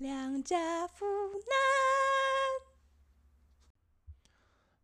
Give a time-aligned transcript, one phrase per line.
[0.00, 1.04] 两家妇
[1.34, 1.44] 男。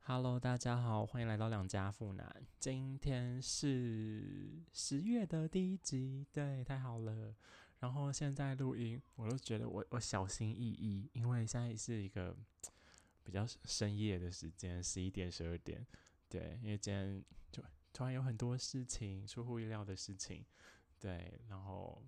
[0.01, 2.47] Hello，大家好，欢迎来到两家妇男。
[2.61, 7.35] 今天是十月的第一集，对，太好了。
[7.79, 12.37] 然后现在录音，我都觉得我我小心翼翼，因为现在是一个
[13.25, 15.87] 比较深夜的时间，十一点、十二点，
[16.29, 20.45] 对，因为今天就突然有很多事情，出乎意料的事情，
[21.01, 22.05] 对，然后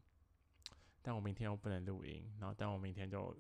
[1.09, 3.35] 但我明天又不能录音，然后但我明天就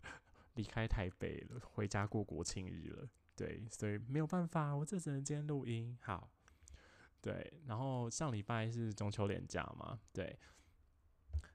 [0.52, 3.08] 离开台北了，回家过国庆日了。
[3.34, 5.96] 对，所以没有办法，我这只能今天录音。
[6.02, 6.30] 好，
[7.22, 10.38] 对，然后上礼拜是中秋连假嘛，对，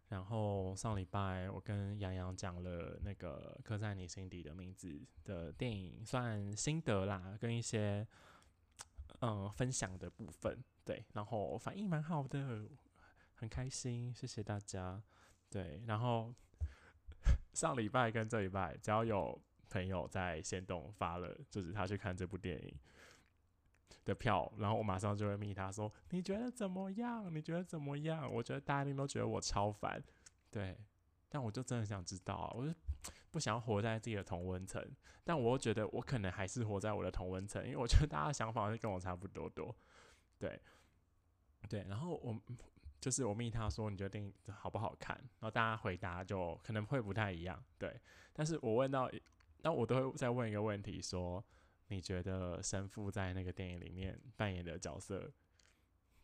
[0.07, 8.07] 然后上礼拜我跟杨洋讲了那个刻在你心底的名字的电影，算心得啦，跟一些
[9.19, 12.67] 嗯分享的部分，对，然后反应蛮好的，
[13.35, 15.03] 很开心，谢谢大家。
[15.51, 16.33] 对，然后
[17.53, 22.73] 上礼拜跟这礼拜，只要有朋友在线动发了，就是他去看这部电影
[24.05, 27.33] 的票，然后我马上就会密他说：“你觉得怎么样？
[27.35, 30.01] 你觉得怎么样？”我觉得大家一定都觉得我超烦，
[30.49, 30.77] 对，
[31.27, 32.73] 但我就真的想知道，我就
[33.29, 34.81] 不想活在自己的同温层，
[35.23, 39.75] 但我又觉得我可能还是活在我的同温层，因为我觉得大家的想法是跟我差不多多，
[40.39, 40.59] 对，
[41.67, 42.41] 对，然后我
[43.01, 47.99] 就是我密他说你觉得电影好不好看，然后大家回答就可能会不太一样，对，
[48.31, 49.11] 但是我问到。
[49.63, 51.45] 那我都会再问一个问题，说
[51.89, 55.31] 你觉得神父在那个电影里面扮演的角色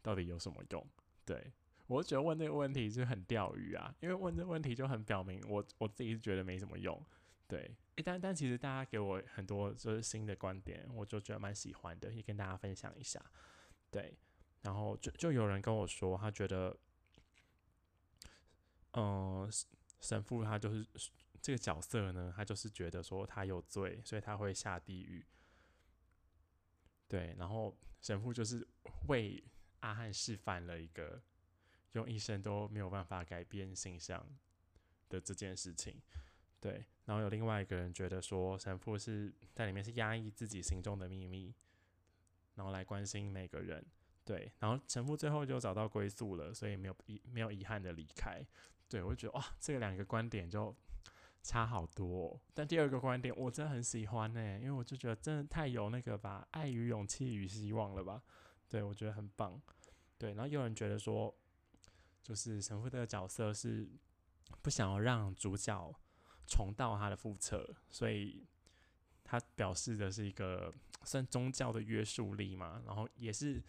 [0.02, 0.88] 到底有什么用？
[1.24, 1.54] 对
[1.86, 7.00] 我觉得问这个问题就很钓鱼啊，因为问这个问题就很表明我我自己是觉得没什么用。
[7.48, 13.24] 对，但但其实大家给我很多就是新的观点，我就觉得蛮喜欢的，也跟大家分享一下。
[13.92, 14.18] 对，
[14.62, 16.78] 然后就就有人跟我说，他觉得，
[18.92, 19.50] 嗯、呃，
[20.00, 20.88] 神父他就是。
[21.40, 25.26] 这个角色呢，他就是觉得说他有罪，所以他会下地狱。
[27.08, 28.68] 对，然后神父就是
[29.08, 29.42] 为
[29.80, 31.22] 阿汉示范了一个
[31.94, 34.28] 用一生都没有办法改变形象
[35.08, 36.02] 的这件事情。
[36.60, 41.54] 对，然后有另外一个人觉得说神父是在里面是压抑自己心中的秘密，
[42.56, 43.86] 然后来关心每个人。
[44.28, 48.46] 对，然后神父最后就找到归宿了，所以没有遗没有遗憾的离开。
[48.88, 50.76] 对我就觉得哇，这两个观点就。
[51.44, 58.22] 差好多、哦，但第二个观点我真的很喜欢呢，因为我就觉得真的太有那个吧，爱与勇气与希望了吧？
[58.68, 59.58] 对我觉得很棒。
[60.18, 61.34] 对，然后有人觉得说，
[62.22, 63.88] 就是神父这个角色是
[64.62, 65.96] 不想要让主角
[66.46, 68.46] 重蹈他的覆辙，所以
[69.24, 70.74] 他表示的是一个
[71.06, 73.64] 算宗教的约束力嘛，然后也是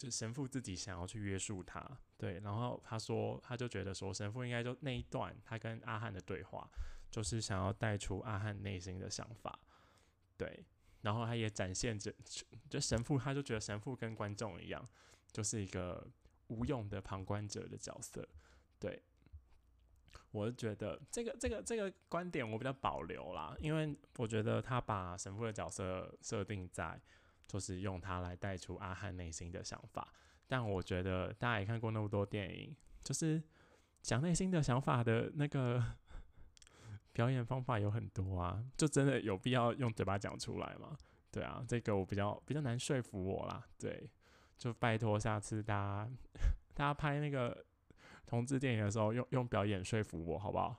[0.00, 1.84] 就神父自己想要去约束他。
[2.16, 6.66] 对，然后他说，他就觉得说，神父应该就那一段他跟阿汉的对话。
[7.12, 9.58] 就是想要带出阿汉内心的想法，
[10.36, 10.64] 对，
[11.00, 12.14] 然后他也展现着，
[12.68, 14.88] 就神父他就觉得神父跟观众一样，
[15.32, 16.06] 就是一个
[16.46, 18.24] 无用的旁观者的角色，
[18.78, 19.02] 对，
[20.30, 26.96] 我是觉得这个这个这个观点我比较保留啦，因为我觉得他把神父的角色设定在，
[27.50, 30.06] 就是用它来带出阿汉内心的想法，
[30.46, 33.42] 但我觉得大家也看过那么多电影，就是
[34.02, 35.82] 讲内心的想法的那个。
[37.12, 40.96] 表演方法有很多啊，就真的有必要用嘴巴讲出来吗？
[41.32, 43.66] 对啊，这个我比较比较难说服我啦。
[43.76, 44.08] 对，
[44.56, 46.10] 就拜托下次大家
[46.72, 47.66] 大家拍那个
[48.24, 50.78] 同志电影的时候，用用表演说服我好不好？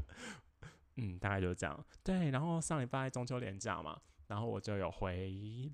[0.96, 1.84] 嗯，大概就是这样。
[2.04, 5.72] 对，然后上礼拜中秋连假嘛，然后我就有回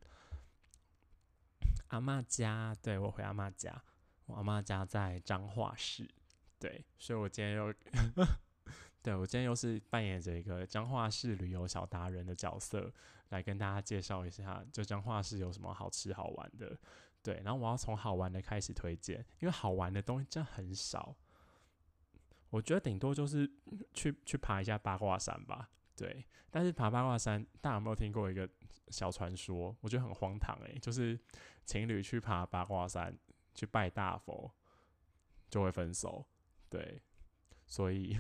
[1.89, 3.83] 阿嬷家，对我回阿嬷家，
[4.25, 6.09] 我阿嬷家在彰化市，
[6.59, 7.75] 对，所以我今天又。
[9.05, 12.91] 对，我今天又是扮演着一个彰化市旅游小达人的角色，
[13.29, 16.75] 来跟大家介绍一下，就彰化市有什么好吃好玩的。
[17.23, 21.15] 对，然后我要从好玩的开始推荐，因为好玩的东西真的很少。
[22.49, 23.47] 我觉得顶多就是
[23.93, 25.69] 去去爬一下八卦山吧。
[25.97, 28.49] 对，但是爬八卦山，大家有没有听过一个
[28.89, 29.75] 小传说？
[29.81, 31.19] 我觉得很荒唐诶、就是
[31.65, 33.17] 情侣去爬八卦山
[33.55, 34.51] 去拜大佛
[35.49, 36.27] 就会分手。
[36.69, 37.03] 对。
[37.67, 38.15] 所以，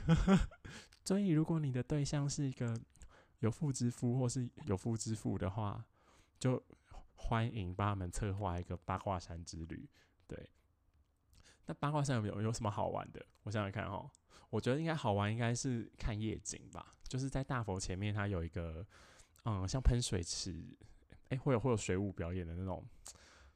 [1.04, 2.74] 所以如果你的对象是一个
[3.40, 5.84] 有妇之夫或是有妇之夫的话，
[6.40, 6.60] 就
[7.14, 9.86] 欢迎帮他们策划一个八卦山之旅。
[10.26, 10.48] 对，
[11.66, 13.24] 那八卦山有有有什么好玩的？
[13.42, 14.10] 我想想看哦，
[14.48, 16.94] 我觉得应该好玩，应该是看夜景吧。
[17.14, 18.84] 就是在大佛前面，它有一个
[19.44, 20.52] 嗯，像喷水池，
[21.28, 22.84] 诶，会有会有水舞表演的那种，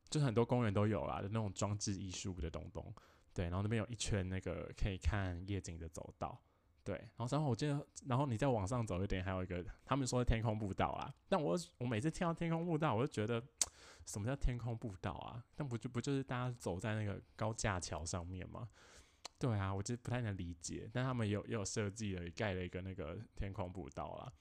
[0.09, 2.95] 就是很多公园都有啦的那种装置艺术的东东。
[3.35, 6.41] 对，然后那边有一圈那个可以看夜景的走道，
[6.85, 13.43] 对，然后然后我记得，然后你再往上走一点，还有一个他们说的天空步道啊，但我我每次听到天空步道，我就觉得
[14.07, 15.45] 什么叫天空步道啊？
[15.57, 18.69] 但不就不就是大家走在那个高架桥上面吗？
[19.39, 24.33] 对啊，我就不太能理解，但他们有也有设计了盖了一个那个天空步道啦。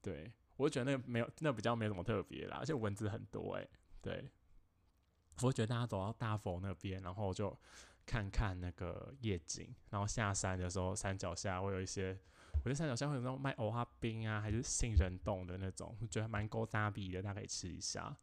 [0.00, 3.68] 对我觉得那个没有那比较没什么特别啦，而且蚊子很多诶、
[4.00, 4.30] 对，
[5.42, 7.56] 我觉得大家走到大佛那边，然后就
[8.06, 12.16] 看看那个夜景，然后下山的时候，山脚下会有一些，
[12.54, 18.16] 我觉得山脚下会有那种卖藕花冰啊，还是杏仁冻的那种，我觉得蛮勾搭比的，大家可以吃一下。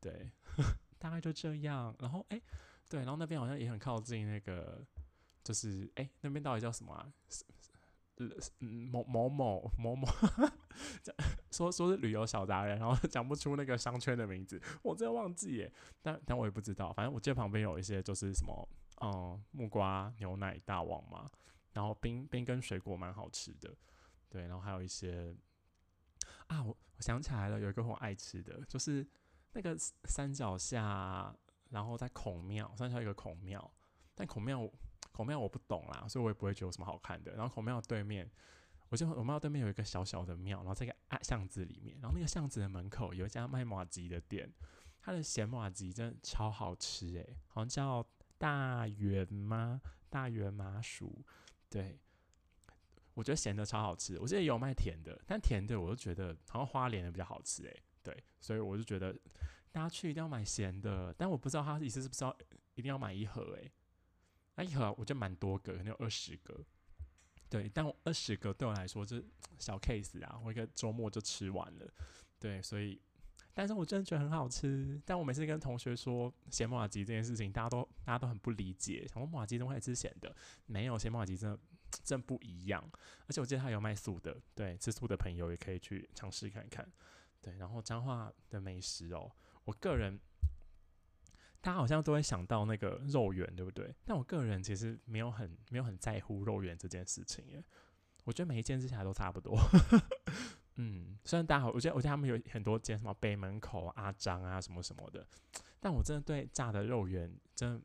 [0.00, 0.30] 对，
[0.98, 1.94] 大概就这样。
[2.00, 2.40] 然后哎、
[2.88, 4.84] 对，然后那边好像也很靠近那个，
[5.42, 7.12] 就是哎、那边到底叫什么啊？
[8.16, 8.28] 呃
[8.60, 10.06] 嗯某某某某某，
[11.50, 15.72] 说说是旅游小达人，然后讲不出那个商圈的名字，我真的忘记耶。
[16.02, 18.68] 但但我也不知道，反正我记得旁边有一些就是什么，
[19.00, 21.26] 嗯，木瓜牛奶大王嘛，
[21.72, 23.74] 然后冰冰跟水果蛮好吃的，
[24.28, 25.34] 对，然后还有一些
[26.48, 29.04] 啊，我我想起来了，有一个我爱吃的，就是
[29.52, 29.74] 那个
[30.04, 31.34] 山脚下，
[31.70, 33.72] 然后在孔庙，山下有一个孔庙，
[34.14, 34.70] 但孔庙
[35.12, 37.32] 孔庙我不懂啦，所以我也不会觉得有什么好看的。
[37.34, 38.28] 然后孔庙对面，
[38.88, 44.52] 我记得孔庙对面有一个小小的庙，然后在一个暗巷子里面，然后那个巷子的门口有一家卖马吉的店，
[45.00, 48.04] 它的咸马吉真的超好吃诶、好像叫
[48.38, 49.80] 大圆吗？
[50.10, 51.24] 大圆麻薯，
[51.68, 51.98] 对。
[53.14, 59.12] 我觉得咸的超好吃，我记得也有卖甜的，但甜的我就觉得好像花莲的比较好吃诶、对，所以我就觉得
[59.70, 62.34] 大家去一定要买咸的，但我不知道他意思是不是要
[62.74, 63.70] 一定要买一盒诶、
[64.54, 66.62] 那一盒我觉得蛮多个，可能有二十个，
[67.48, 69.24] 对，但我二十个对我来说就是
[69.58, 71.90] 小 case 啊，我一个周末就吃完了，
[72.38, 73.00] 对，所以，
[73.54, 80.34] 但是我真的觉得很好吃，但我每次跟同学说咸马吉这件事情，大家都大家都很不理解，想说马吉怎么会吃咸的？
[80.66, 81.58] 没有，咸马吉真的
[82.04, 82.82] 真不一样，
[83.26, 86.86] 而且我记得它有卖素的，对，吃素的朋友也可以去尝试看看，
[87.40, 89.32] 对，然后彰化的美食哦，
[89.64, 90.20] 我个人。
[91.62, 93.94] 大家好像都会想到那个肉圆，对不对？
[94.04, 97.64] 但我个人其实没有很没有很在乎肉圆这件事情耶。
[98.24, 99.56] 我觉得每一间吃起来都差不多。
[100.76, 105.24] 嗯，虽然大家好，我觉得我觉得他们有很多间什么北门口阿张啊什么什么的，
[105.78, 107.82] 但我真的对炸的肉圆真的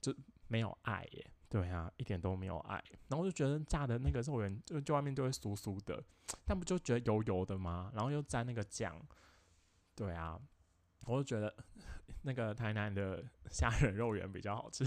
[0.00, 0.14] 就
[0.46, 1.30] 没有爱耶。
[1.48, 2.76] 对啊，一点都没有爱。
[3.08, 6.00] 然后我就觉得炸的那个肉圆就就外面就会酥酥的，
[6.44, 7.90] 但不就觉得油油的吗？
[7.92, 8.94] 然后又沾那个酱，
[9.96, 10.40] 对啊，
[11.06, 11.52] 我就觉得
[12.22, 14.84] 那个台南的虾仁肉圆比较好吃。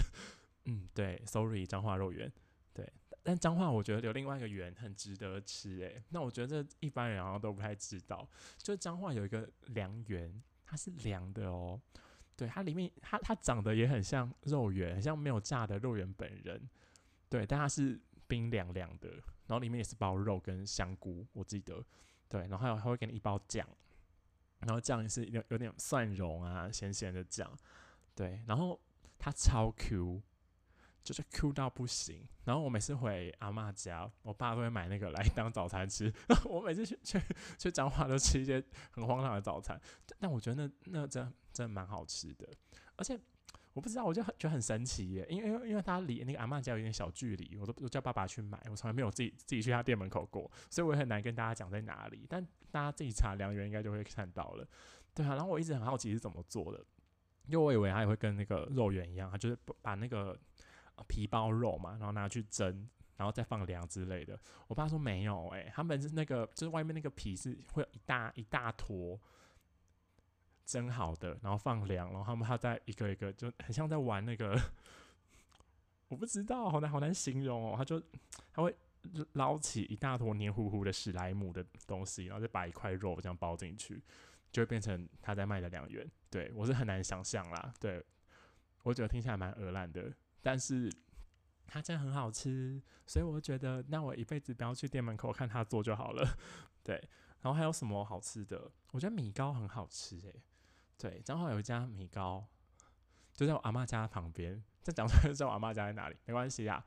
[0.66, 2.32] 嗯，对，sorry，彰化肉圆，
[2.72, 2.90] 对，
[3.22, 6.02] 但彰化我觉得有另外一个圆很值得吃诶。
[6.08, 8.26] 那我觉得这一般人好像都不太知道，
[8.56, 11.80] 就彰化有一个凉圆，它是凉的哦。
[12.36, 16.68] 对，它里面它它长得也很像肉圆，很像没有炸的肉圆本人。
[17.28, 19.08] 对，但它是冰凉凉的，
[19.46, 21.84] 然后里面也是包肉跟香菇，我记得。
[22.26, 23.68] 对，然后还有还会给你一包酱，
[24.66, 27.50] 然后酱是有有点蒜蓉啊，咸咸的酱。
[28.14, 28.80] 对，然后
[29.18, 30.22] 它超 Q，
[31.02, 32.26] 就是 Q 到不行。
[32.44, 36.12] 然后我每次回阿嬷家，我爸都会买那个来当早餐吃。
[36.44, 37.20] 我每次去去
[37.58, 39.80] 去彰化都吃一些很荒唐的早餐，
[40.18, 42.48] 但我觉得那那真真的蛮好吃的，
[42.96, 43.20] 而且。
[43.74, 52.24] 我不知道，我就很觉得很神奇耶，因为因为因为他离那个阿嬷家有点小距离，我都我叫爸爸去买，我从来没有自己自己去他店门口过，所以我也很难跟大家讲在哪里。
[52.28, 54.66] 但大家自己查良缘应该就会看到了，
[55.12, 55.30] 对啊。
[55.34, 56.78] 然后我一直很好奇是怎么做的，
[57.46, 60.38] 因为我以为他也会跟那个肉圆一样，他就是把那个
[61.08, 64.38] 皮包肉嘛，然后拿去蒸，然后再放凉之类的。
[64.68, 69.20] 我爸说没有、欸，他们是那个就是外面那个皮是会有一大一大坨。
[70.64, 74.58] 蒸好的，然后放凉，然后他们他再一个一个就很像在玩那个，
[76.08, 77.74] 我不知道，好难好难形容哦。
[77.76, 78.02] 他就
[78.52, 78.74] 他会
[79.32, 84.02] 捞起一大坨黏糊糊的史莱姆的东西，然后再把一块肉这样包进去，
[84.50, 86.10] 就会变成他在卖的两元。
[86.30, 88.04] 对我是很难想象啦，对
[88.82, 90.90] 我觉得听起来蛮鹅烂的，但是
[91.66, 96.36] 它真的很好吃，所以我觉得那我一辈子不要去店门口看他做就好了。
[96.82, 96.96] 对，
[97.40, 98.70] 然后还有什么好吃的？
[98.90, 100.42] 我觉得米糕很好吃诶、
[100.98, 102.44] 对，正好有一家米糕，
[103.32, 104.62] 就在我阿妈家旁边。
[104.82, 106.84] 这讲出来就知道我阿妈家在哪里，没关系啊。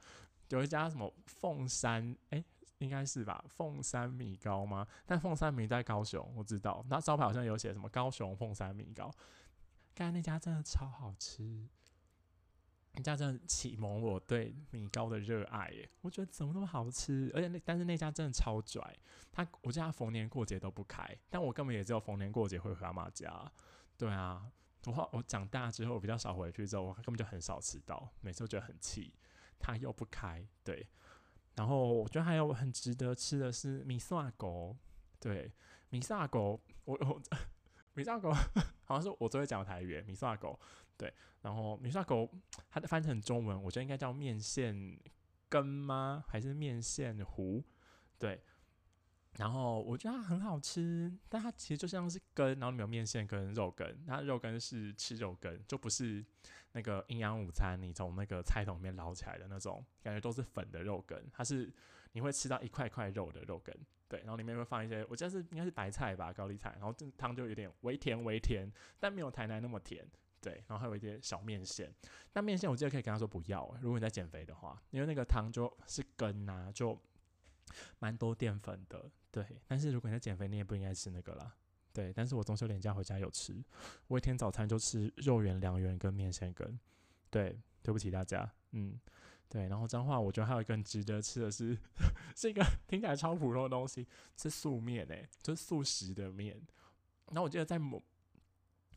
[0.50, 2.46] 有一家什么凤山，诶、
[2.78, 3.44] 应该是吧？
[3.50, 4.88] 凤山米糕吗？
[5.06, 6.86] 但凤山米在高雄，我知道。
[6.90, 9.12] 那招牌好像有写什么高雄凤山米糕。
[9.94, 11.68] 刚才那家真的超好吃，
[12.94, 15.90] 人家真的启蒙我对米糕的热爱耶！
[16.02, 18.96] 我觉得怎么那么好吃，而且那但是那家真的超拽。
[19.32, 23.52] 他我记得他逢年过节都不开，但我根本也只有逢年过节会回阿妈家。
[23.98, 24.51] 对啊，
[24.86, 29.13] 我我长大之后比较少回去之后，我根本就很少吃到，每次都觉得很气，
[29.60, 30.48] 他又不开。
[30.63, 30.88] 对，
[31.56, 34.77] 然后我觉得还有很值得吃的是米萨狗，
[35.20, 35.51] 对，
[35.89, 37.22] 米萨狗，我我
[37.94, 38.32] 米萨狗
[38.86, 40.60] 好像是我最会讲台语，米萨狗，
[40.96, 41.12] 对，
[41.42, 42.30] 然后米萨狗
[42.70, 45.00] 它的翻成中文，我觉得应该叫面线
[45.50, 46.24] 羹吗？
[46.27, 47.63] 还是面线糊？
[48.20, 48.42] 对。
[49.38, 56.25] 然后我觉得它很好吃，但它其实就像是根，然后里面有面线跟肉根，它肉根是吃肉根，就不是
[56.72, 61.72] 那个营养午餐你从那个菜桶里面捞起来的那种，感觉都是粉的肉根，它是
[62.13, 63.75] 你会吃到一块块肉的肉根，
[64.08, 70.03] 对，然后里面会放一些，我记得是应该是白菜吧，高丽菜，然后这汤就有点微甜微甜，但没有台南那么甜，
[70.41, 71.94] 对，然后还有一些小面线，
[72.34, 77.00] 那面线我记得可以跟他说不要，如果你在减肥的话，因为那个汤就是根啊，就
[78.00, 79.10] 蛮多淀粉的。
[79.32, 81.56] 对，但是如果你在减肥，你也不应该吃那个啦。
[81.94, 83.64] 对，但是我中秋连假回家有吃，
[84.08, 86.80] 我一天早餐就吃肉圆、凉圆跟面线羹。
[87.30, 89.00] 对，对不起大家，嗯，
[89.50, 89.68] 对。
[89.68, 91.78] 然后脏话，我觉得还有一个很值得吃的是，
[92.36, 94.08] 是一个听起来超普通的东西，
[94.38, 96.56] 是素面诶，就是素食的面。
[97.28, 98.02] 然后我记得在某，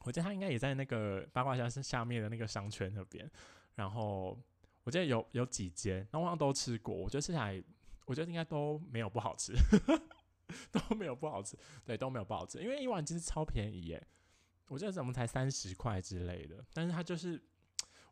[0.05, 3.29] 我记得他应该也在那个八卦山是下面的那个商圈那边。
[3.75, 4.39] 然后
[4.85, 7.63] 我记得有有几间，那我好像都吃过，我觉得吃起来，
[8.11, 9.55] 我觉得应该都没有不好吃。
[10.73, 14.05] 都没有不好吃，对，都没有不好吃，因为一碗其实超便宜耶，
[14.67, 17.41] 我觉得怎么才三十块之类的，但是它就是，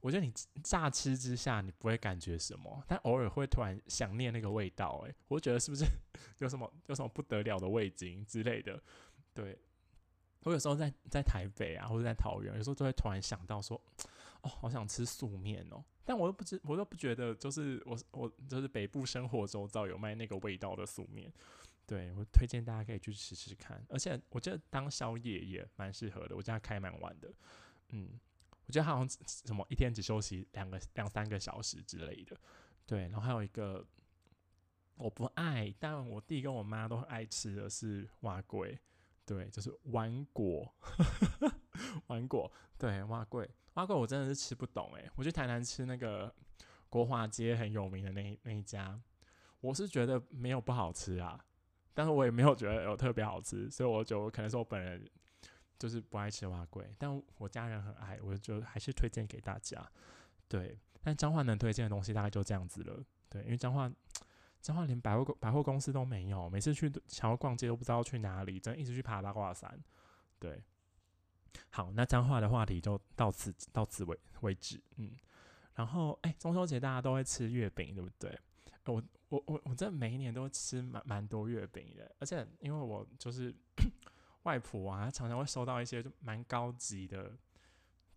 [0.01, 5.85] 我觉得你乍吃之下你不会感觉什么，但偶尔会突然想念那个味道，诶，我觉得是不是
[6.39, 8.81] 有什么有什么不得了的味精之类的？
[9.35, 9.59] 对，
[10.45, 13.83] 我有时候在在台北啊，或者在桃园，有时候都会突然想到说，
[14.43, 21.33] 哦，好想吃素面哦，但我又不知，我都不觉得，就是我我就是北部生活周遭有卖那个味道的素面。
[21.87, 26.37] 对我推荐大家可以去吃吃看，而且我觉得当宵夜也蛮适合的。
[26.37, 27.33] 我家开蛮晚的，
[27.89, 28.21] 嗯，
[28.67, 32.39] 我觉得好像什么一天只休息两个两三个小时之类的。
[32.85, 33.83] 对，然后还有一个
[34.97, 38.79] 我不爱，但我弟跟我妈都爱吃的是蛙桂，
[39.25, 40.71] 对，就是丸果，
[42.09, 46.35] 丸果，对，蛙桂，蛙桂我真的是吃不懂诶，我去台南吃那个
[46.89, 49.01] 国华街很有名的那那一家，
[49.61, 51.45] 我是觉得没有不好吃啊。
[51.95, 55.05] 但是我也没有觉得有特别好吃，所以我就可能是我本人
[55.77, 59.85] 就是不爱吃蛙龟，但我家人很爱，我就还是推荐给大家。
[60.47, 63.05] 对，但彰化能推荐的东西大概就这样子了。
[63.29, 63.91] 对，因为彰化
[64.61, 69.77] 彰化连百货百货公司都没有，每次去想要逛街都不知道去哪里，真一直去爬八卦山。
[70.39, 70.63] 对，
[71.71, 74.81] 好，那脏话的话题就到此到此为为止。
[74.97, 75.13] 嗯，
[75.75, 78.39] 然后哎，中秋节大家都会吃月饼，对不对？
[78.87, 83.55] 我我我我这每一年都吃蛮蛮多月饼的，而且因为我就是
[84.45, 87.37] 外婆啊，常常会收到一些就蛮高级的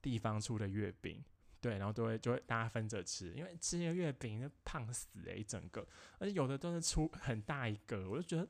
[0.02, 1.22] 地方出的月饼，
[1.62, 5.88] 对，然后都会就会大家分着吃，因为吃个月饼就胖死诶，一整个，
[6.18, 8.48] 而且有的都是出很大一个，我就觉得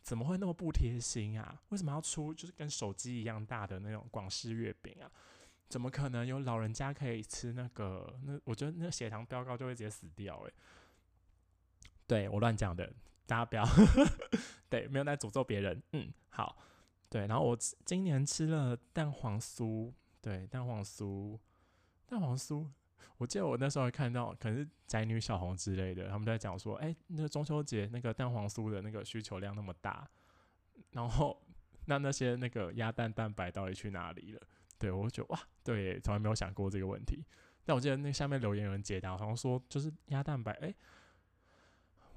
[0.00, 1.62] 怎么会那么不贴心啊？
[1.68, 5.10] 为什么要出就是跟手机一样大的那种广式月饼啊？
[5.68, 8.18] 怎么可能有老人家可以吃那个？
[8.24, 10.52] 那我觉得那血糖飙高就会直接死掉诶。
[12.06, 12.90] 对我乱讲的，
[13.26, 13.64] 大家不要
[14.70, 15.82] 对，没有在诅咒别人。
[15.92, 16.56] 嗯，好，
[17.08, 21.38] 对，然后我今年吃了蛋黄酥，对，蛋黄酥，
[22.06, 22.66] 蛋黄酥，
[23.18, 30.08] 我记得我那时候还看到，可能是宅女小红之类的，他们在讲说，哎，那个中秋节那个蛋黄酥的那个需求量那么大，
[30.92, 31.40] 然后
[31.86, 34.40] 那那些那个鸭蛋蛋白到底去哪里了？
[34.78, 37.24] 对我觉得哇，对，从来没有想过这个问题。
[37.64, 40.74] 但我记得那下面留言有人解答，好像说就是鸭蛋白，哎。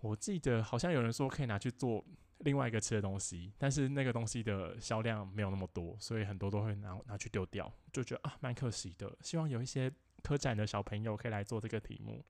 [0.01, 2.05] 我记得好像有人说可以拿去做
[2.39, 9.15] 另外一个吃的东西，但是那个东西的销量没有那么多，所以很多都会拿拿去丢掉，就觉得啊蛮可惜的。
[9.21, 9.91] 希望有一些
[10.21, 12.23] 科展的小朋友可以来做这个题目。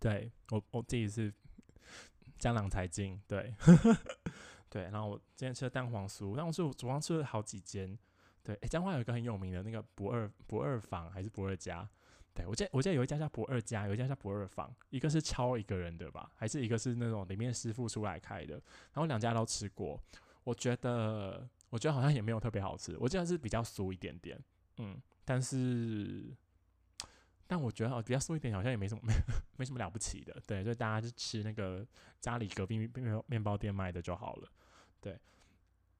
[0.00, 1.32] 对我我自己是
[2.38, 3.54] 江郎才尽，对
[4.68, 4.84] 对。
[4.84, 7.98] 然后我今天吃了蛋黄酥，但我是主要吃了好几间。
[8.42, 11.88] 对，诶，江华有一个很有名的那个不二不二坊还是不二家。
[12.34, 20.02] 对，我记得我记得有一家叫不二家，有一家叫不二坊，一个是超一个人的吧，还是一个是那种里面师傅出来开的，然后两家都吃过，
[20.42, 24.36] 我觉得我觉得好像也没有特别好吃，我记得是比较酥一点点，
[24.78, 26.34] 嗯，但是
[27.46, 29.14] 但我觉得比较酥一点好像也没什么没
[29.56, 31.86] 没什么了不起的，对，所以大家就吃那个
[32.20, 34.48] 家里隔壁面面包店卖的就好了，
[35.00, 35.16] 对，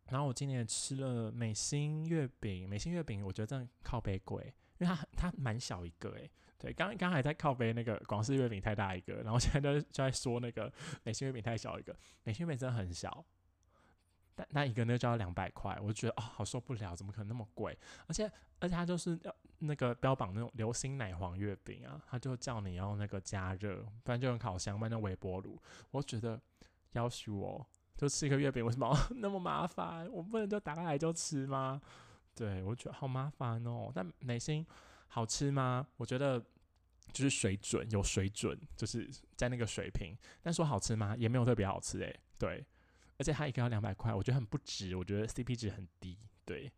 [0.08, 4.52] 然后我今年吃了美心月饼，美心月饼我觉得真的靠背贵。
[4.78, 13.24] 因为它它蛮小一个诶，对，刚刚还在靠背那个广式月饼太大一个，然后现在就就在说那个美心月饼太小一个，美心月饼真的很小，
[14.34, 17.78] 但那一个呢就要两百块，我觉得哦好受不了，怎么可能那么贵？
[18.06, 25.60] 而且而且它就是要那个标榜那种流心奶黄月饼啊，他就叫你要那个加热，不然就用烤箱，不然就微波炉。
[25.90, 26.40] 我觉得
[26.92, 27.66] 要求我
[27.96, 30.10] 就吃一个月饼，为什么 那么麻烦？
[30.10, 31.80] 我不能就打开来就吃吗？
[32.34, 33.90] 对我觉得好麻烦哦。
[33.94, 34.66] 但美心
[35.08, 35.86] 好吃吗？
[35.96, 36.38] 我觉得
[37.12, 40.16] 就是水准有水准，就是在那个水平。
[40.42, 41.16] 但说好吃吗？
[41.16, 42.20] 也没有特别好吃诶。
[42.38, 42.64] 对。
[43.16, 46.18] 而且它一个要两百块，我觉得很不值，我觉得 CP 值很低。
[46.44, 46.70] 对，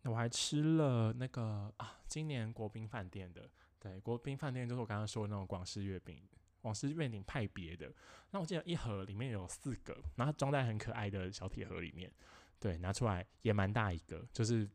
[0.00, 3.46] 那我还吃了那个啊，今年国宾饭店的，
[3.78, 6.22] 对，国宾饭店就是我刚刚说的那种广式月饼，
[6.62, 7.92] 广式月饼派别的。
[8.30, 12.10] 那我记得一盒里面有四个，然后装在很可爱的小铁盒里面，
[12.58, 14.68] 对，拿出来也蛮大一个，就是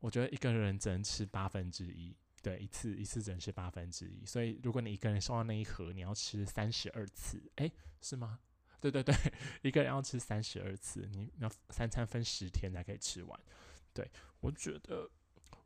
[0.00, 8.40] 我觉得一个人只能吃八分之一，对，一次一次只能吃八分之一，所以如果你一个人收到那一盒，你要吃三十二次，诶，是吗？
[8.80, 9.14] 对对对，
[9.62, 13.40] 一个人要吃三十二次，你要三餐分十天才可以吃完。
[13.94, 14.10] 对
[14.40, 15.08] 我觉得，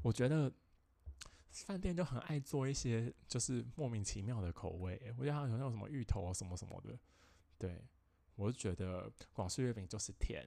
[0.03, 0.53] 我觉得
[1.51, 5.01] 饭店就很爱做一些就是莫名其妙的口味。
[5.17, 6.99] 我觉得有那种什么芋头啊什么什么的。
[7.57, 7.83] 对
[8.35, 10.47] 我就觉得广式月饼就是甜。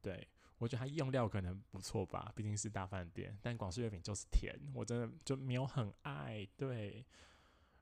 [0.00, 0.26] 对
[0.58, 3.36] 我觉得它用料可能不错吧，毕竟是大饭店。
[3.42, 6.48] 但广式月饼就是甜，我真的就没有很爱。
[6.56, 7.04] 对，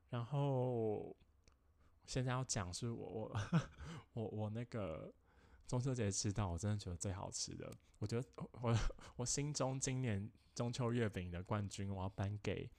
[0.09, 1.15] 然后。
[2.03, 3.31] 现在要讲是我我
[4.13, 5.13] 我我那个
[5.65, 8.27] 中秋节吃到我真的觉得最好吃的，我觉得
[8.59, 8.75] 我
[9.15, 12.69] 我心中今年中秋月饼的冠军，我要颁给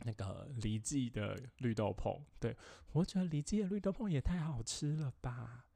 [0.00, 2.20] 那个李记的绿豆椪。
[2.38, 2.54] 对
[2.92, 5.67] 我觉得李记的绿豆椪也太好吃了吧？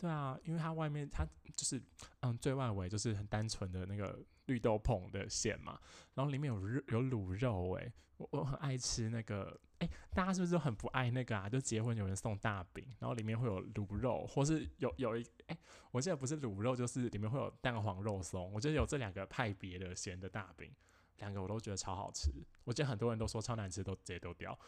[0.00, 1.82] 对啊，因为它外面它就是
[2.20, 5.78] 嗯最外围就是很单纯的那个绿豆椪的馅嘛，
[6.14, 9.60] 然后里面有肉有卤肉诶，我我很爱吃那个。
[9.80, 11.48] 哎，大家是不是都很不爱那个啊？
[11.48, 15.58] 就结婚有人送大饼，然后里面会有卤肉，或是有有一哎，
[15.90, 18.52] 我记得不是卤肉，就是里面会有蛋黄肉松。
[18.52, 20.70] 我觉得有这两个派别的咸的大饼，
[21.16, 22.30] 两个我都觉得超好吃。
[22.64, 24.58] 我记得很多人都说超难吃，都直接丢掉。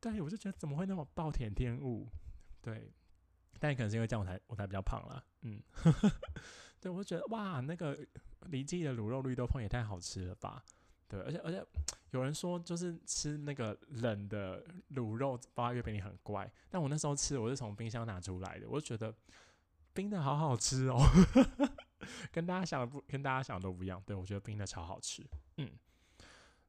[0.00, 2.08] 对，我就觉得怎么会那么暴殄天物？
[2.62, 2.90] 对，
[3.62, 5.24] 但可能是因为这样我才我才比较胖了。
[5.42, 5.62] 嗯，
[6.82, 7.96] 对，我就觉得哇，那个
[8.46, 10.64] 李记的卤肉绿豆椪也太好吃了吧？
[11.06, 11.64] 对，而且而且
[12.10, 14.64] 有人说就是吃那个冷的
[14.96, 19.14] 卤肉包月饼很怪，但我那时候吃我是从冰箱拿出来的，我就觉得
[19.92, 20.98] 冰的好好吃哦，
[22.32, 24.02] 跟大家想的不跟大家想的都不一样。
[24.04, 25.24] 对我觉得冰的超好吃，
[25.58, 25.70] 嗯。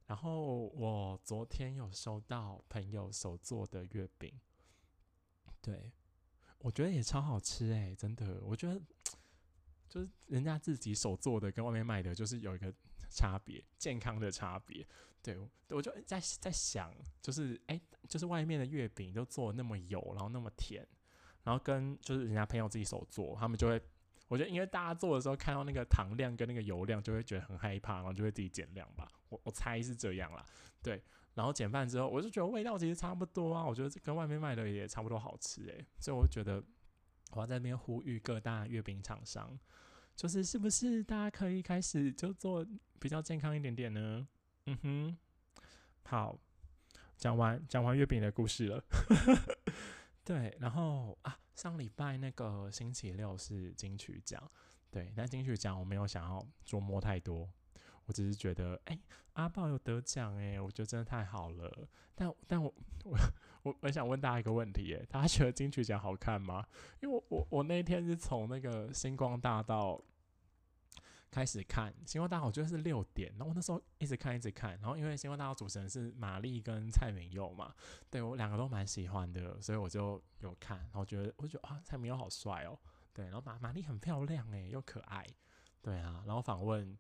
[0.06, 4.40] 然后我昨天有收到朋友手做的月饼，
[5.60, 5.92] 对
[6.64, 8.82] 我觉得也超好吃哎，真的，我觉得
[9.88, 12.74] 就是人家自己手做的跟外面卖的就是有一个。
[13.16, 14.84] 差别，健康的差别，
[15.22, 20.84] 对我就在在想，就是哎，就是外面的月饼都做那么油，然后那么甜，
[21.44, 23.80] 然后跟就是人家朋友自己手做，他们就会，
[24.30, 29.08] 我觉得因为大家做的时候看到那个糖量跟那个油量，就会觉得很害怕，然后就会自己减量吧。
[29.30, 30.44] 我我猜是这样啦，
[30.82, 31.00] 对。
[31.34, 35.86] 然后减饭之后，我就觉得味道其实差不多啊，我觉得跟外面卖的也差不多好吃诶。
[36.00, 36.64] 所以我觉得
[37.32, 39.60] 我要在那边呼吁各大月饼厂商。
[40.16, 42.64] 就是是不是大家可以开始就做
[43.00, 44.28] 比较健康一点点呢？
[44.68, 45.18] 嗯哼，
[46.04, 46.38] 好，
[47.18, 48.84] 讲完讲完月饼的故事了。
[50.24, 54.40] 对，然后啊，上礼拜那个星期六是金曲奖，
[54.92, 57.50] 对，但金曲奖我没有想要琢磨太多，
[58.06, 59.00] 我只是觉得，哎，
[59.34, 61.88] 阿豹有得奖，哎，我觉得真的太好了。
[62.16, 63.18] 但但我我
[63.64, 66.66] 我我想问大家一个问题，哎，大家觉得金曲奖好看吗？
[67.02, 70.02] 因为我我我那天是从那个星光大道。
[71.32, 77.74] 开始看《星光大道》，我觉得是六点，然后我那时候一直看一直看，然后因为《星光大道》主持人是玛丽跟蔡明佑嘛，
[78.08, 82.78] 对我两个都蛮喜欢的，所以我就有看，然后觉得我觉得啊，蔡明佑好帅哦，
[83.12, 85.26] 对，然后玛玛丽很漂亮诶，又可爱，
[85.82, 86.96] 对啊，然后访问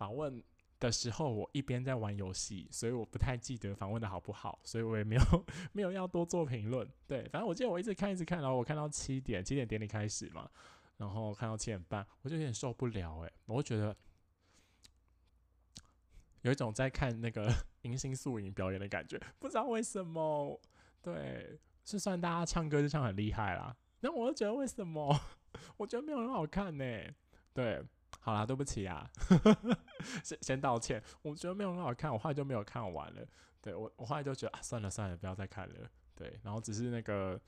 [0.00, 0.42] 访问
[0.78, 5.22] 的时候，我一边在玩游戏，所以我不太记得访问的好不好，所以我也没有
[5.72, 10.50] 没有要多做评论，对，反正我记得我一直看一直看，然后我看到七点七点典礼开始嘛。
[10.96, 13.96] 然后看到七点半，我就有点受不了哎，我觉得
[16.42, 17.50] 有一种在看那个
[17.82, 20.60] 迎新素影表演的感觉，不知道为什么。
[21.02, 25.18] 对，就算大家唱歌就唱很厉害啦，那我就觉得为什么？
[25.78, 26.84] 我觉得没有很好看呢。
[27.54, 27.82] 对，
[28.20, 29.10] 好啦，对不起啊，
[30.22, 31.02] 先 先道歉。
[31.22, 33.26] 我觉得没有很好看，我后来就没有看完了。
[33.60, 35.90] 对我，我后来就觉得啊，算了算了，不要再看了。
[36.14, 37.40] 对，然后只是那个。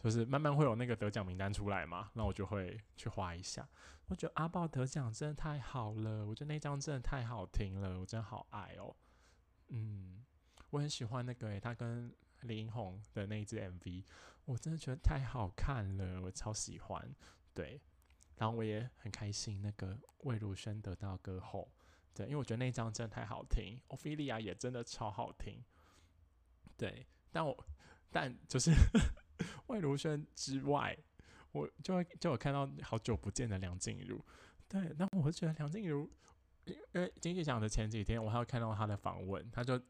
[0.00, 3.68] 就是慢慢会有那个得奖名单出来嘛，那我就会去画一下。
[4.06, 8.94] 我觉得阿豹得奖真的太好了，我觉得那张真的太好听了，我真的好爱哦。
[9.70, 10.24] 嗯，
[10.70, 14.04] 我很喜欢那个诶，他跟林英红的那一支 MV，
[14.44, 17.12] 我真的觉得太好看了，我超喜欢。
[17.52, 17.80] 对，
[18.38, 21.68] 然后我也很开心，那个魏如萱得到歌后，
[22.14, 25.60] 对，因为我觉得那张真的太好听，欧菲利亚也真的超好听，
[26.76, 27.66] 对，但我
[28.10, 28.70] 但就是
[29.66, 30.96] 魏如萱之外，
[31.50, 34.24] 我就会就有看到好久不见的梁静茹，
[34.68, 36.08] 对，那我觉得梁静茹，
[36.64, 39.80] 因为金曲奖的前几天，我还有看到她的访问，她就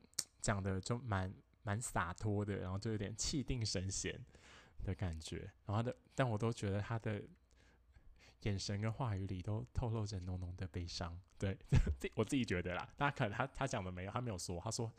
[0.40, 1.30] 讲的就蛮
[1.62, 4.18] 蛮洒脱的，然后就有点气定神闲
[4.84, 7.22] 的感觉，然后的，但我都觉得她的。
[8.42, 11.59] 眼神跟话语里都透露着浓浓的悲伤，对，
[11.98, 12.88] 这我自己觉得啦。
[12.96, 14.92] 大家可能他他讲的没有，他没有说，他说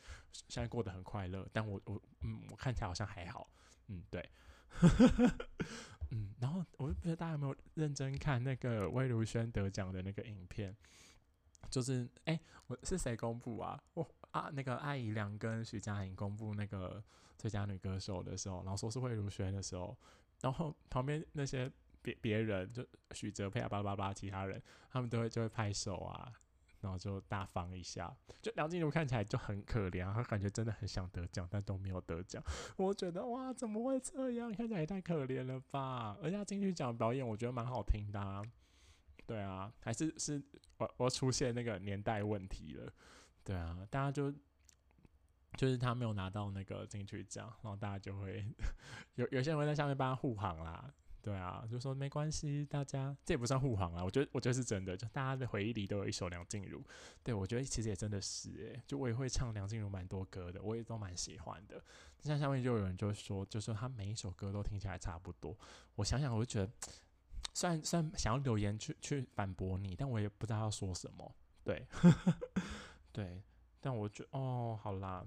[0.50, 3.50] 现在过得很快乐，但我我嗯，我看起来好像还好，
[3.88, 4.30] 嗯，对，
[6.12, 10.76] 嗯，然后我就不知道大家有没有认真看那个魏如萱得奖的那个影片，
[11.70, 13.82] 就是哎，我是谁公布啊？
[13.94, 17.02] 我啊，那个艾怡良跟徐佳莹公布那个
[17.38, 19.98] 最佳女歌手的时候，然后说是魏如萱的时候，
[20.42, 21.72] 然后旁边那些。
[22.02, 26.32] 别别人就许哲佩啊，巴拉巴拉，其他人他们都会就会拍手啊，
[26.82, 28.16] 然后就大方一下。
[28.42, 32.42] 就梁静茹看起来就很可怜，她感觉真的很想得奖，但都没有得奖。
[32.78, 34.52] 我觉得哇，怎么会这样？
[34.52, 36.18] 看起来也太可怜了吧！
[36.24, 38.20] 而且进去讲表演，我觉得蛮好听的。
[38.20, 38.42] 啊
[39.26, 40.42] 对啊，还是是
[40.78, 42.92] 我我出现那个年代问题了。
[43.44, 44.32] 对啊，大家就
[45.56, 48.44] 就是他没有拿到那个金曲奖，然后大家就会
[49.16, 50.92] 有有些人会在下面帮他护航啦。
[51.22, 54.04] 对啊，就说没关系，大家这也不算护航啊。
[54.04, 56.82] 我觉得，我觉得是真的，就大家的回忆里都有一首梁静茹。
[57.24, 61.84] 对我觉得其实也真的是诶，就我也会唱梁静茹蛮多歌的，我也都蛮喜欢的。
[62.22, 65.58] 像下面就有人就说，就说他每一首歌都听起来差不多。
[65.96, 66.72] 我想想，我就觉得，
[67.54, 71.36] 虽然虽然想要留言去去反驳你，但我也不知道要说什么。
[71.64, 71.86] 对，
[73.12, 73.44] 对，
[73.82, 75.26] 但我觉得哦，好啦，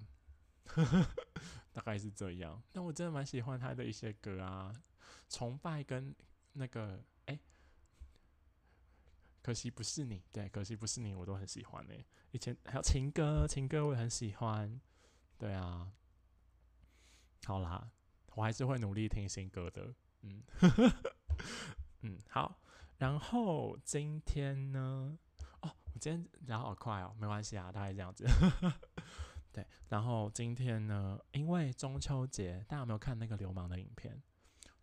[1.73, 2.63] 大概是这样。
[2.73, 4.73] 但我真的蛮喜欢他的一些歌啊。
[5.33, 6.15] 崇拜跟
[6.53, 7.41] 那个哎，
[9.41, 11.95] 可惜不是你，对，可惜不是你，我都很喜欢呢。
[12.33, 14.79] 以前还有情歌，情歌我也很喜欢，
[15.39, 15.91] 对啊。
[17.47, 17.91] 好啦，
[18.35, 20.43] 我还是会努力听新歌的，嗯，
[22.03, 22.61] 嗯，好。
[22.99, 25.19] 然后今天呢？
[25.63, 28.27] 哦，我今天聊好快哦，没关系啊，大概这样子。
[29.51, 34.23] 对，然后今天呢，因为中秋节，大家有没有看那个流氓的影片？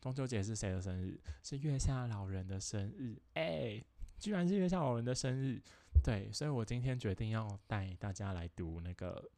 [0.02, 1.20] 中秋节是谁的生日？
[1.44, 3.22] 是月下老人的生日。
[3.34, 3.84] 哎，
[4.18, 5.62] 居然是月下老人的生日。
[6.02, 9.30] 对，所以我今天决定要带大家来读那个，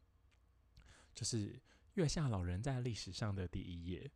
[1.14, 1.60] 就是
[1.94, 4.08] 月下老人在历史上的第一页。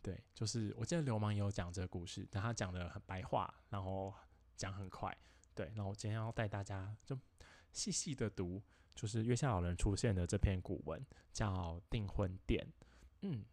[0.00, 4.14] 对，就是我记得流氓也有讲这个故事，但他讲的很白话，然后
[4.56, 5.14] 讲很快。
[5.54, 7.18] 对，那我今天要带大家就
[7.72, 8.62] 细细的读，
[8.94, 12.64] 就是月下老人出现的这篇古文，叫《订婚殿》。
[13.22, 13.42] 嗯。《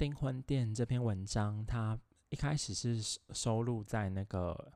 [0.00, 1.98] 订婚殿》这篇文章，它
[2.30, 4.72] 一开始是收录在那个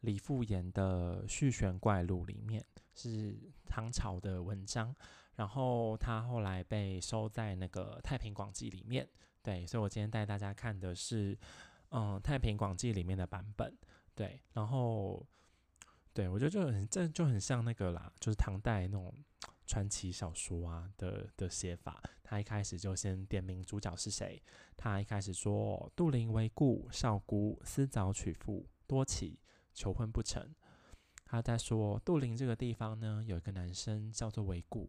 [0.00, 2.62] 李复言的《续玄怪录》里面，
[2.92, 3.34] 是
[3.64, 4.94] 唐朝的文章。
[5.36, 9.08] 然后它后来被收在那个《太平广记》里面。
[9.42, 11.34] 对，所以我今天带大家看的是，
[11.88, 13.74] 嗯，《太平广记》里面的版本。
[14.14, 15.26] 对，然后，
[16.12, 19.10] 对我觉得就很这就很像那个啦，就是唐代那种。
[19.66, 24.42] 传奇小说啊的的写法，他一开始就先点名主角是谁。
[24.76, 29.38] 他一开始说：“杜陵为故，少孤，私早娶妇，多起，
[29.74, 30.54] 求婚不成。”
[31.26, 34.88] 他在说杜陵这个地方呢，有一个男生叫做为故，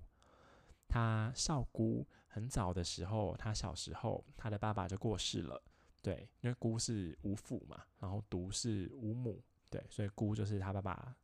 [0.88, 5.62] 他少孤，很早的时候，他小时候他的爸爸就过世了。
[6.04, 11.16] 对，因为孤是无父嘛，然后独是无母，对，所以孤就是他爸爸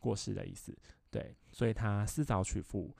[0.00, 0.76] 过世的意思。
[1.10, 2.94] 对，所以他四早娶妇，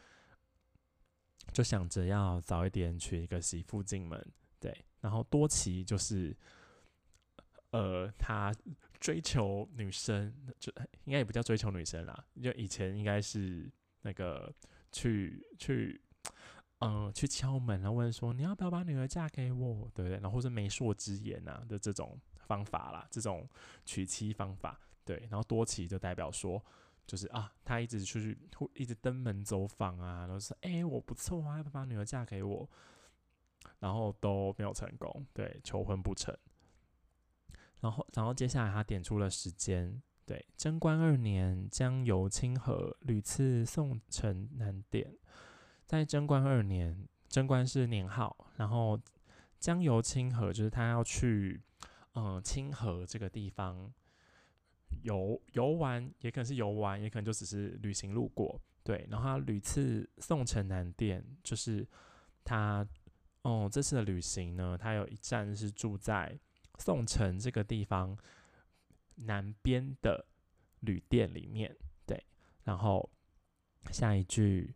[1.52, 4.20] 就想着要早一点娶一个媳妇进门。
[4.58, 6.36] 对，然后多奇就是，
[7.70, 8.52] 呃，他
[8.98, 10.72] 追求女生，就
[11.04, 13.70] 应该也不叫追求女生啦，就以前应该是
[14.02, 14.52] 那个
[14.90, 16.02] 去去，
[16.80, 20.18] 嗯，去敲门，然后问说你要不要把女儿嫁给我，对不对？
[20.18, 23.48] 然后或者媒妁之言啊的这种方法啦，这种
[23.86, 24.80] 娶妻方法。
[25.04, 26.60] 对，然后多奇就代表说。
[27.10, 28.38] 就是啊，他一直出去，
[28.72, 32.70] 一直登门走访啊，然后说：“哎，我不错啊，要把女儿嫁给我？”
[33.80, 36.32] 然后都没有成功，对，求婚不成。
[37.80, 45.12] 然后，然后接下来他点出了时间，对，贞观二年，将由清河屡次送城南殿。
[45.86, 48.96] 在贞观二年，贞观是年号，然后
[49.58, 51.60] 将由清河就是他要去，
[52.14, 53.92] 嗯，清河这个地方。
[55.02, 58.60] 游游玩也可能是游玩，也可能就只是旅行路过。
[58.82, 61.86] 对，然后他屡次宋城南店，就是
[62.44, 62.86] 他
[63.42, 66.38] 哦，这次的旅行呢，他有一站是住在
[66.78, 68.16] 宋城这个地方
[69.16, 70.26] 南边的
[70.80, 72.24] 旅店里面，对，
[72.64, 73.10] 然后
[73.90, 74.74] 下一句。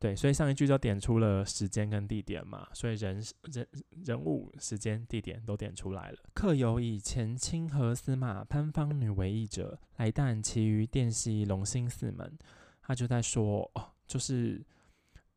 [0.00, 3.68] 对，所以上一句就点出了时间跟地点嘛，所以人人
[4.02, 6.18] 人物、时间、地点都点出来了。
[6.32, 12.38] 客有以前清河司马潘芳女为义者，来旦其余殿西龙兴寺门。
[12.80, 14.64] 他就在说，哦，就是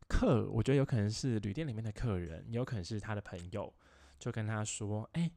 [0.08, 3.71] 客，我觉得有可能是旅店里面的客人，也有可能是他的朋友，
[4.17, 5.30] 就跟他说，哎，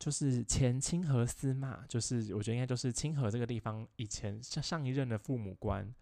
[0.00, 5.94] 就是前清河司马，就是我觉得应该就是清河这个地方以前上上一任的父母官。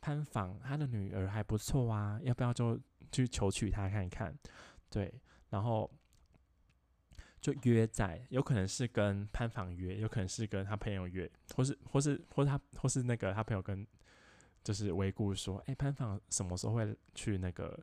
[0.00, 2.78] 潘访他的女儿还不错啊，要不要就
[3.12, 4.34] 去求娶她看一看？
[4.88, 5.12] 对，
[5.50, 5.90] 然后
[7.40, 13.86] 就约在，有可能是跟潘访约，有可能是跟他朋友约，或是或是或是他或是那个他朋友跟
[14.62, 17.78] 就是维顾说，哎，潘访什么时候会去那个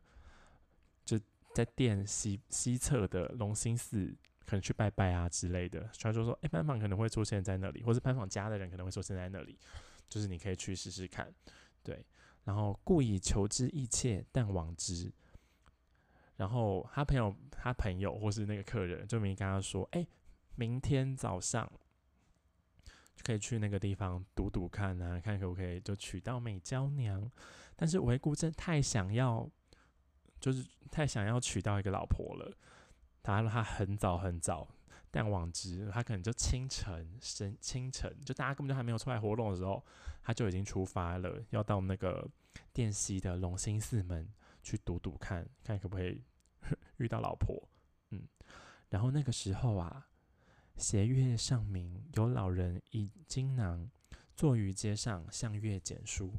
[1.06, 1.20] 就
[1.56, 5.90] 在殿西西侧的龙兴寺，可能去拜拜啊之类的。
[5.94, 9.58] 传说说，哎，潘访可能会出现在那里，或是潘访家的人可能会出现在那里，
[10.08, 11.34] 就是你可以去试试看。
[11.88, 12.06] 对，
[12.44, 15.10] 然后故以求之意切，但往之。
[16.36, 20.06] 然后他朋友，他朋友或是那个客人，就明跟他说：“哎，
[20.56, 21.72] 明天早上
[23.24, 27.32] 可以去那个地方赌赌看啊，看可不可以就娶到美娇娘。”
[27.78, 29.50] 但是维固真太想要，
[30.42, 32.54] 就是太想要娶到一个老婆了。
[33.24, 34.68] 他说他很早很早。
[35.18, 39.84] 但往之，他可能就清晨，深清晨，就大家根本就还没有出来活动的时候，
[40.22, 42.30] 他就已经出发了，要到那个
[42.72, 46.24] 电西的龙兴寺门去赌赌看看可不可以
[46.98, 47.68] 遇到老婆。
[48.12, 48.28] 嗯，
[48.90, 50.08] 然后那个时候啊，
[50.76, 53.90] 斜月上明，有老人以金囊
[54.36, 56.32] 坐于街上向月简书。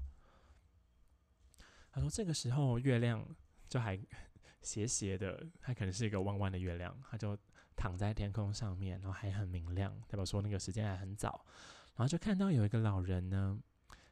[1.91, 3.27] 他说这个时候月亮
[3.69, 3.99] 就还
[4.63, 7.37] 斜斜的，它可能是一个弯弯的月亮，他就。
[7.79, 11.47] 躺在天空上面，然后还很明亮，代表说那个时间还很早。
[11.95, 13.57] 然后就看到有一个老人呢，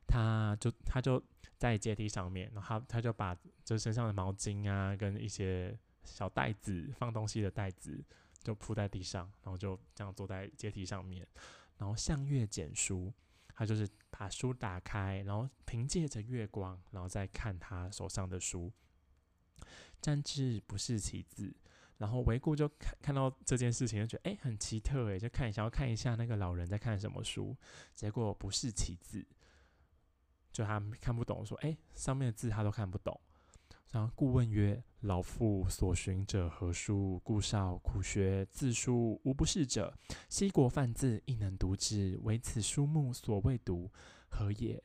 [0.06, 1.20] 他就他就
[1.58, 8.00] 在阶梯上面，然后他他就把就身上的毛巾啊，跟一些小袋子放东西的袋子
[8.42, 11.26] 就铺在地上，然后就这样坐在阶梯上面，
[11.78, 13.12] 然后向月捡书。
[13.58, 18.70] 他就是把书打开，然后凭借着月光，然后再看他手上的书，
[20.02, 21.56] 站字不是其字。
[21.98, 27.56] 然后维顾就看看到这件事情，就觉得哎很奇特哎，就看想要看一下那个老人在看什么书，
[27.94, 29.26] 结果不是其字，
[30.52, 33.20] 就他看不懂，说哎上面的字他都看不懂。
[33.92, 37.18] 然后顾问曰：“老妇所寻者何书？
[37.24, 39.96] 顾少苦学字书，无不是者。
[40.28, 43.90] 西国范字亦能读之，唯此书目所未读，
[44.28, 44.82] 何也？”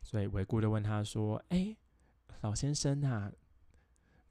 [0.00, 1.76] 所以维顾就问他说：“哎，
[2.40, 3.30] 老先生啊。”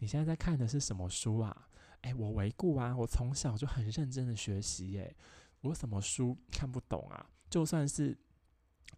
[0.01, 1.69] 你现在在看的是什么书啊？
[2.01, 5.13] 哎，我回顾啊，我从小就很认真的学习，哎，
[5.61, 7.29] 我什么书看不懂啊？
[7.51, 8.17] 就算是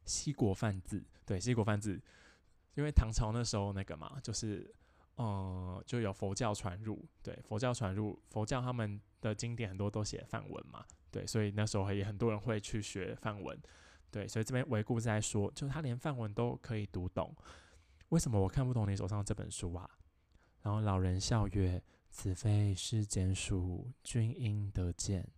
[0.05, 2.01] 西国范字，对，西国范字，
[2.75, 4.73] 因为唐朝那时候那个嘛，就是，
[5.17, 13.61] 嗯，就有佛教传入，对，佛教传入，佛教他们的经典很多都写范文嘛，对，所以那时候也很多人会去学范文，
[14.09, 17.35] 对，所以这边回顾在说，就他连范文都可以读懂，
[18.07, 19.89] 为什么我看不懂你手上这本书啊？
[20.63, 25.29] 然后老人笑曰：“此非世间书，君应得见。”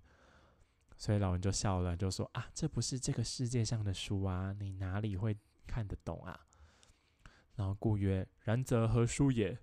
[0.95, 5.35] 所以老人就笑了，就说：“啊，这不是这个世界上的书啊，你哪里会
[5.67, 6.39] 看得懂啊？”
[7.55, 9.57] 然后故曰：“然则何书也？”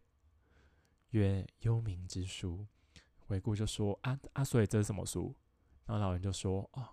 [1.11, 2.67] 曰：“幽冥之书。”
[3.27, 5.35] 回顾就说：“啊啊，所以这是什么书？”
[5.87, 6.89] 然后老人就说：“哦，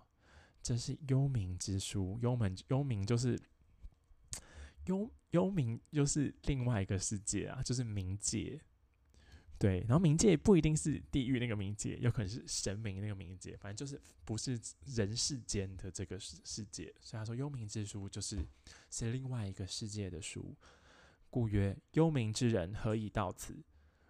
[0.62, 2.18] 这是幽冥之书。
[2.22, 3.38] 幽冥幽冥就是
[4.90, 8.60] 幽。”幽冥就是另外一个世界啊，就是冥界，
[9.60, 9.78] 对。
[9.88, 16.92] 然后冥界不一定是地狱那个冥界，有可能是神明那个冥界，反正就是不是人世间的这个世世界。
[17.00, 18.44] 所以他说幽冥之书就是
[18.90, 20.52] 是另外一个世界的书，
[21.30, 23.56] 故曰幽冥之人何以到此？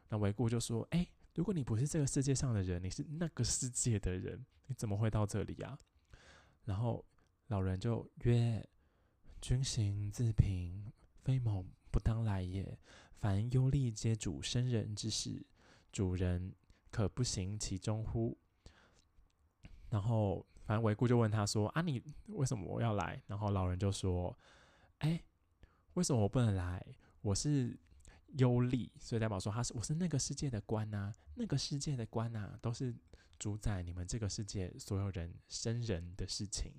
[0.08, 5.78] 那维固就说：哎，如果你不是这个世界上的人，你是那个世界的人，你怎么会到这里啊？
[6.64, 7.04] 然后
[7.48, 8.66] 老人就曰：
[9.40, 10.92] 君行自平。
[11.22, 12.78] 非某不当来也。
[13.18, 15.44] 凡忧利皆主生人之事，
[15.92, 16.54] 主人
[16.90, 18.36] 可不行其中乎？
[19.90, 24.36] 然后，反正维固就问他说：“啊，你为什么我要来？”然后老人就说
[25.00, 25.22] ：“哎，
[25.94, 26.84] 为什么我不能来？
[27.20, 27.78] 我是
[28.38, 31.12] 忧利，所以代表说他是我是那个世界的官呐。
[31.34, 32.94] 那个世界的官呐，都是
[33.38, 36.72] 主宰你们这个世界所有人生人的事情。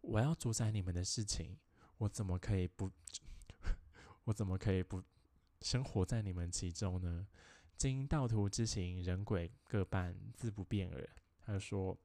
[0.00, 1.58] 我要主宰你们的事情，
[2.00, 2.90] 我怎么可以不？”
[4.24, 5.02] 我怎么可以不
[5.60, 7.26] 生活在你们其中呢？
[7.76, 11.08] 今道途之行，人鬼各半，自不辨耳。
[11.38, 11.98] 他就说，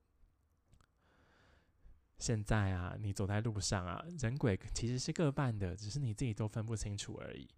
[2.18, 7.50] 现在啊，你走在路上啊，人鬼其实是各半的，只是你自己都分不清楚而已。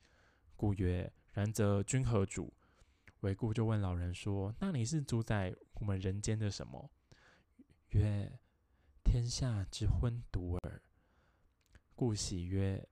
[0.55, 2.53] 故曰：然则君何主？
[3.21, 6.89] 韦固就问老人说：“那你是主宰我们人间的什么？”
[7.89, 8.31] 曰
[9.03, 10.81] ：“天下之昏毒耳。”
[11.97, 12.87] 故喜曰：“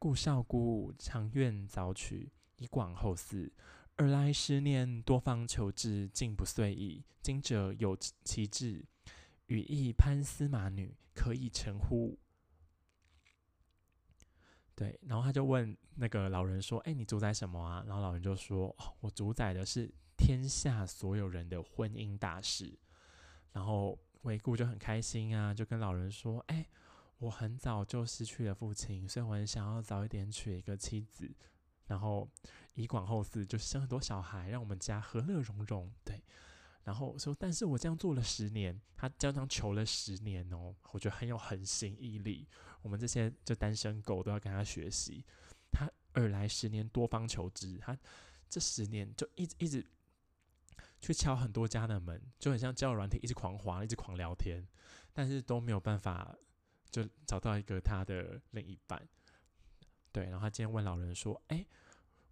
[0.00, 3.50] 故少孤常愿早取，以广后嗣。
[3.96, 7.04] 尔来十年，多方求治，竟不遂矣。
[7.20, 8.82] 今者有其志，
[9.48, 12.18] 与一潘司马女，可以成乎？”
[14.74, 22.74] 对，然后他就问那个老人说：“哎，你主宰什么啊？”然后老人就说：“哦，我主宰的是天下所有人的婚姻大事。”
[23.52, 26.66] 然后韦固就很开心啊，就跟老人说：“哎，
[27.22, 31.32] 我很早就失去了父亲，所以我很想要早一点娶一个妻子，
[31.86, 32.28] 然后
[32.74, 36.20] 以广后嗣，就生很多小孩，让我们家和乐融融。”对。
[36.82, 42.48] 然后说：“但是我这样做了十年，他这样求了十年哦，我觉得很有恒心毅力。”
[42.82, 45.24] 我们这些就单身狗都要跟他学习。
[45.70, 47.96] 他二来十年多方求知，他
[48.48, 49.86] 这十年就一直一直
[51.00, 54.66] 去敲很多家的门，就很像交友软体，一直狂滑，一直狂聊天，
[55.12, 56.36] 但是都没有办法
[56.92, 59.08] 就找到一个他的另一半。
[60.12, 61.66] 对，然后他今天问老人说：“哎，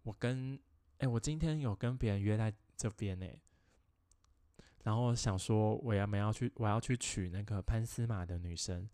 [0.02, 0.56] 我跟
[0.98, 3.26] 哎，我今天有跟别人约在这边呢，
[4.84, 8.88] 然后想说我要没要去，我要去娶那个潘司马的女生。”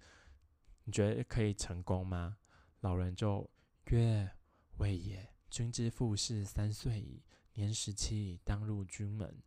[0.88, 2.38] 你觉得可以成功吗？
[2.82, 3.50] 老人就
[3.86, 4.30] 曰
[4.78, 5.28] ：“未也。
[5.50, 7.24] 君之父是三岁矣，
[7.54, 9.42] 年十七，当入军门。”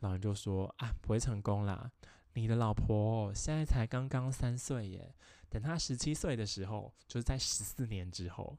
[0.00, 1.92] 老人就说：“啊，不会成功啦！
[2.38, 5.14] 你的老婆现在才刚刚三岁耶，
[5.48, 8.56] 等她十七岁的时候，就是在十四年之后，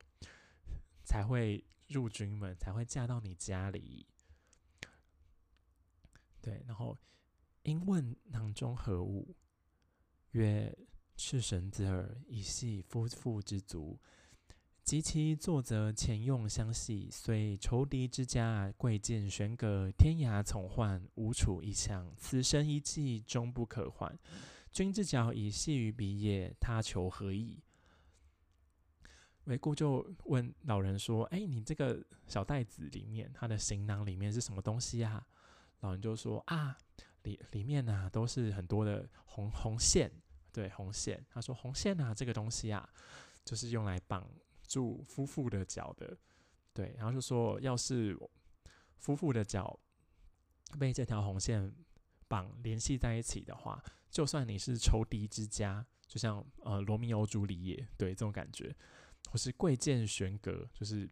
[1.03, 4.05] 才会入军门，才会嫁到你家里。”
[6.41, 6.97] 对，然后
[7.63, 9.35] 因问囊中何物，
[10.31, 10.77] 曰。
[11.21, 13.99] 赤绳子耳，以系夫妇之足。
[14.89, 22.11] 及其作则前用相系，虽仇敌之家，贵贱悬隔，天涯从患，无处一向。
[22.17, 24.17] 此生一计，终不可还。
[24.71, 27.61] 君之脚已系于彼也，他求何意？
[29.43, 35.23] 韦固就问老人说：“哎，你这个小袋子里面，他的行囊里面是什么东西啊？”
[35.81, 36.75] 老人就说：“啊，
[37.21, 40.11] 里里面呢，都是很多的红红线。”
[40.51, 42.89] 对红线，他说红线啊，这个东西啊，
[43.45, 44.27] 就是用来绑
[44.69, 46.17] 住夫妇的脚的。
[46.71, 48.17] 对，然后就说，要是
[48.95, 49.77] 夫妇的脚
[50.79, 51.73] 被这条红线
[52.29, 58.73] 绑联系在一起的话，就算你是仇敌之家，就像呃罗密欧朱丽叶，对这种感觉，
[59.31, 61.09] 或是贵贱悬隔，就是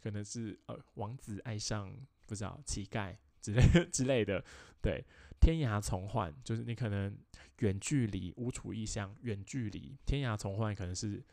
[0.00, 1.94] 可能是呃王子爱上
[2.26, 4.44] 不知道乞丐之类之类的，
[4.80, 5.04] 对。
[5.40, 7.16] 天涯从患，就是你可能
[7.60, 11.24] 远距离无处异乡，远距离天涯从患可能是，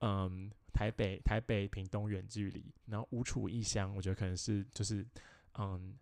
[0.00, 5.06] 嗯，台北台北屏东远距离，然后无处异乡，我觉得可能是就是
[5.58, 5.94] 嗯，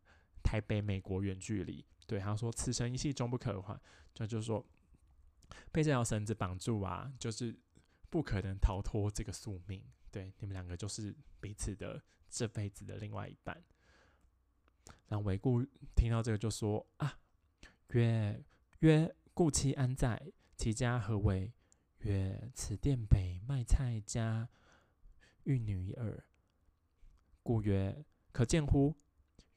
[0.43, 1.85] 台北美国远距离。
[2.07, 3.79] 对，他说此生一系终不可换，
[4.15, 4.65] 这就是说
[5.71, 7.55] 被这条绳子绑住啊，就是
[8.09, 9.83] 不可能逃脱这个宿命。
[10.11, 13.63] 对，你们两个就是彼此的这辈子的另外一半。
[15.09, 15.63] 然后韦固
[15.97, 17.19] 听到这个就说啊，
[17.89, 18.43] 曰
[18.81, 20.33] 曰故妻安在？
[20.57, 21.53] 其家何为？
[22.01, 24.49] 曰此店北卖菜家
[25.45, 26.25] 玉女耳。
[27.43, 28.95] 故曰可见乎？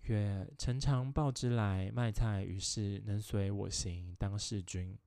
[0.03, 4.97] 曰臣常报之来卖菜，于是能随我行，当事君。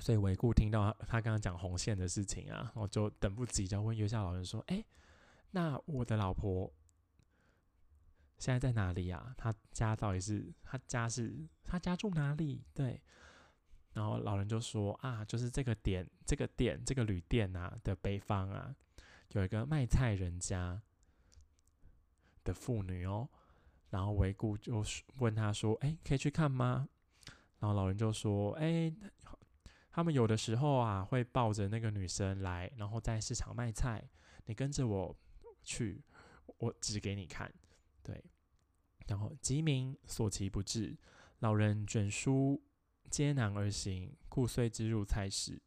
[0.00, 4.84] 所以韦固听到他刚刚讲红线的事情啊，我就等不及，就问月下老人说：哎，
[5.52, 6.72] 那我的老婆？
[8.38, 9.34] 现在在哪里呀？
[9.36, 12.64] 他家到底是他家是他家住哪里？
[12.72, 13.02] 对，
[13.92, 18.74] 然后老人就说啊，就是这个点，这个店，这个旅店啊的北方啊，
[19.32, 20.80] 有一个卖菜人家
[22.44, 23.28] 的妇女哦。
[23.90, 26.88] 然后维固就是问他说：“哎，可以去看吗？”
[27.58, 28.94] 然后老人就说：“哎，
[29.90, 34.08] 他们有的时候啊，会抱着那个女生来，然后在市场卖菜。
[34.46, 35.16] 你跟着我
[35.64, 36.00] 去，
[36.58, 37.52] 我指给你看。”
[38.04, 38.24] 对，
[39.08, 40.96] 然后吉民所其不至，
[41.40, 42.62] 老人卷书
[43.10, 45.60] 艰难而行，故遂之入菜市。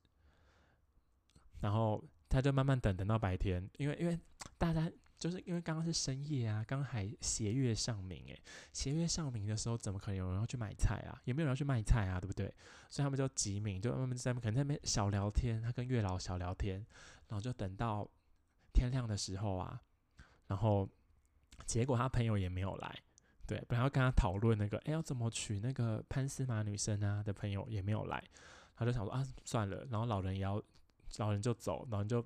[1.59, 4.19] 然后他就慢慢等，等到白天，因为因为
[4.57, 8.41] 大家就是因为刚刚是深夜啊，刚还斜月上明，诶，
[8.71, 11.21] 斜月上明的时候，怎么可能有人要去买菜啊？
[11.25, 12.53] 也没有人要去卖菜啊，对不对？
[12.89, 16.85] 所以他们就吉民，就慢慢在可能在那边小聊天，他跟月老小聊天，
[17.27, 18.09] 然后就等到
[18.73, 19.81] 天亮的时候啊，
[20.47, 20.89] 然后。
[21.65, 22.99] 结果他朋友也没有来，
[23.45, 28.23] 对，本来要跟他讨论那个，哎，要怎么娶那个潘斯玛女生啊的朋友也没有来，
[28.75, 30.61] 他就想说啊，算了，然后老人也要，
[31.17, 32.25] 老人就走，老人就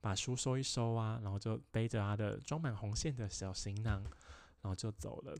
[0.00, 5.36] 把书收一收啊，然后就背着他的装满红线的小行囊，然后就走了，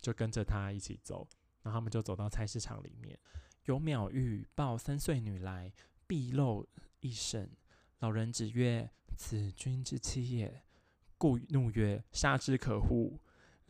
[0.00, 1.26] 就跟着他一起走，
[1.62, 3.18] 然后他们就走到菜市场里面，
[3.64, 5.72] 有秒玉抱三岁女来，
[6.06, 6.68] 毕露
[7.00, 7.50] 一身，
[7.98, 8.88] 老人只曰
[9.18, 10.62] ：“此君之妻也。”
[11.18, 13.18] 故怒曰：“杀之可乎？”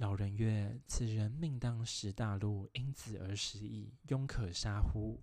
[0.03, 5.23] 老人曰：“此人命当食大禄，因子而食矣，庸可杀乎？”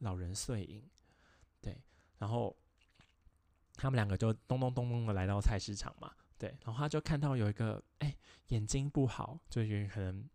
[0.00, 0.86] 老人遂饮。
[1.62, 1.80] 对，
[2.18, 2.54] 然后
[3.76, 6.12] 他们两个就咚咚咚咚的来到菜市场嘛。
[6.36, 8.14] 对，然后他就看到有一个，哎，
[8.48, 10.28] 眼睛不好，就因为可能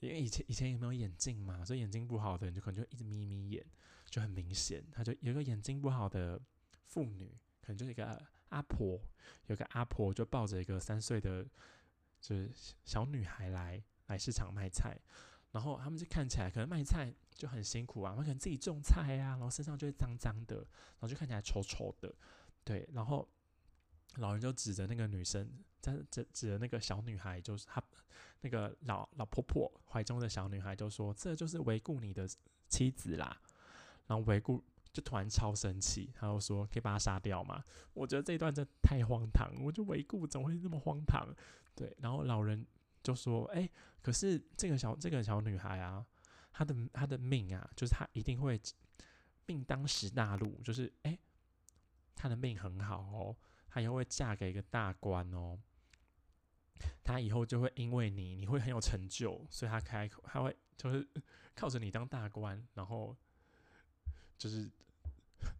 [0.00, 3.64] 因为以前以前有没有眼镜嘛，所以眼睛不好的人就可能就一直眯眯眼，
[4.10, 4.84] 就很明显。
[4.90, 6.40] 他就有一个眼睛不好的
[6.86, 8.20] 妇女，可能就是一个。
[8.50, 8.98] 阿婆
[9.48, 11.44] 有个阿婆就抱着一个三岁的，
[12.20, 12.50] 就是
[12.84, 14.98] 小女孩来来市场卖菜，
[15.52, 22.14] 然后他们就看起来可能卖菜就很辛苦啊，他们可能自己种菜啊，然后身上就会脏脏的，然后就看起来丑丑的，
[22.64, 23.28] 对，然后
[24.16, 25.48] 老人就指着那个女生，
[25.80, 27.82] 在指指着那个小女孩，就是她
[28.40, 32.28] 那个老老婆婆怀中的小女孩，就说这就是维顾你的
[32.68, 33.40] 妻子啦，
[34.06, 34.62] 然后维顾。
[34.92, 37.62] 就突然超生气，他就说：“可以把他杀掉吗？”
[37.92, 41.28] 我觉得这一段真太荒唐，我就维顾怎么会这么荒唐？
[41.76, 42.66] 对，然后老人
[43.02, 43.70] 就说：“哎，
[44.02, 46.04] 可是这个小这个小女孩啊，
[46.50, 48.60] 她的她的命啊，就是她一定会
[49.46, 51.16] 命当时大路，就是哎，
[52.16, 53.36] 她的命很好哦，
[53.68, 55.56] 她以后会嫁给一个大官哦，
[57.04, 61.06] 她以后就会因为你，你会很有成就，所以她开口，她会就是
[61.54, 63.16] 靠着你当大官，然后
[64.36, 64.68] 就是。”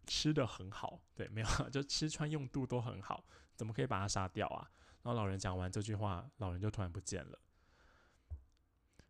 [0.06, 4.68] 吃的很好，对，没有，就吃穿用度都很好，怎么可以把他杀掉啊？
[5.06, 7.38] 然后老人讲完这句话，老人就突然不见了。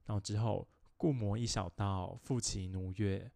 [0.04, 0.68] 然后之后，
[0.98, 3.32] 故磨一小刀，复其奴曰：“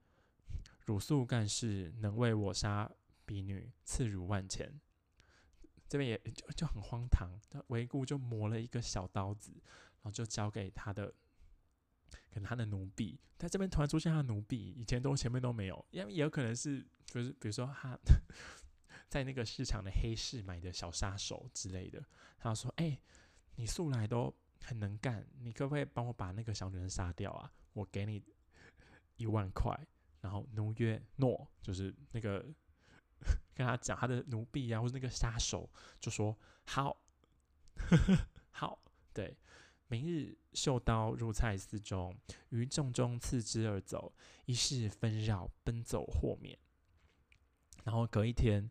[0.84, 2.90] 汝素干事，能为我杀
[3.24, 4.78] 婢女，赐汝万钱。”
[5.88, 11.14] 这边也就就很荒唐，他韦固就磨了一个小刀子，然后就交给他的。
[12.30, 17.98] 可能他的奴婢，他这边突然出现他的奴婢，以前都前面都没有，因为也有可能是，就是比如说他
[19.10, 22.02] 在那个市场的黑市买的小杀手之类的。
[22.38, 22.98] 他说：“哎，
[23.56, 27.52] 你素来都很能干，你可不可以帮我把那个小女人杀掉啊？
[27.74, 28.22] 我给你
[29.16, 29.78] 一万块。”
[30.22, 32.40] 然后奴约：“诺。”就是那个
[33.52, 36.34] 跟他讲他的奴婢啊，或者那个杀手就说
[36.64, 37.02] ：“好，
[38.52, 38.80] 好，
[39.12, 39.36] 对。”
[39.88, 42.16] 明日绣刀入菜寺中，
[42.50, 46.56] 于众中刺之而走，一世纷扰，奔走豁免。
[47.82, 48.70] 然后隔一天，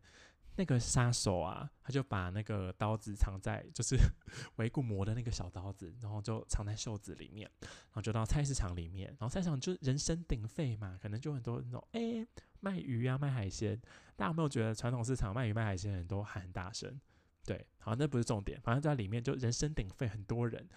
[0.59, 3.95] 那个杀手啊，他就把那个刀子藏在，就是
[4.57, 9.07] 维固磨的那个小刀子，然后就藏在袖子里面，然后就到菜市场里面。
[9.17, 12.27] 然后菜市场就人声鼎沸嘛，可能就很多那种哎
[12.59, 13.79] 卖鱼啊卖海鲜，
[14.17, 16.99] 大家有没有觉得传统市场卖鱼卖海鲜的人都喊很大声？
[17.45, 20.67] 对，好，那不是重点，反正在里面就人声鼎沸，很多人。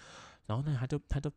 [0.46, 1.28] 然后呢，他就他就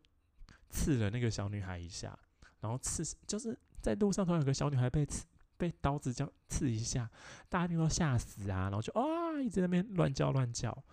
[0.70, 2.16] 刺了那个小女孩一下，
[2.60, 5.26] 然后刺就是在路上突然有个小女孩被刺
[5.56, 7.10] 被刀子这样刺一下，
[7.48, 10.84] 大家听到吓死啊，然后就啊一直在那边乱叫乱叫，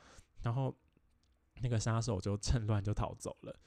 [0.42, 0.76] 然后
[1.62, 3.60] 那个杀手就趁乱就逃走了。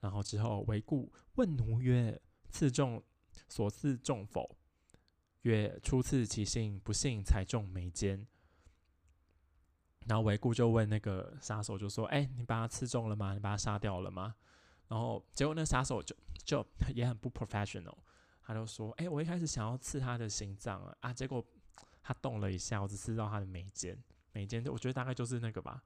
[0.00, 3.02] 然后之后维固问奴曰：“刺中
[3.48, 4.56] 所刺中否？”
[5.42, 8.26] 曰：“初次其信，不信才中眉间。”
[10.06, 13.32] 然后维固就问那个杀手，就说：“哎，你把他刺中了吗？
[13.32, 14.34] 你把他杀掉了吗？”
[14.88, 17.96] 然后结果那杀手就就也很不 professional，
[18.44, 21.44] 他就说：“哎，我一开始想要刺他的心脏啊，结果
[22.02, 23.98] 他动了一下，我只刺到他的眉间，
[24.32, 25.82] 眉间我觉得大概就是那个吧。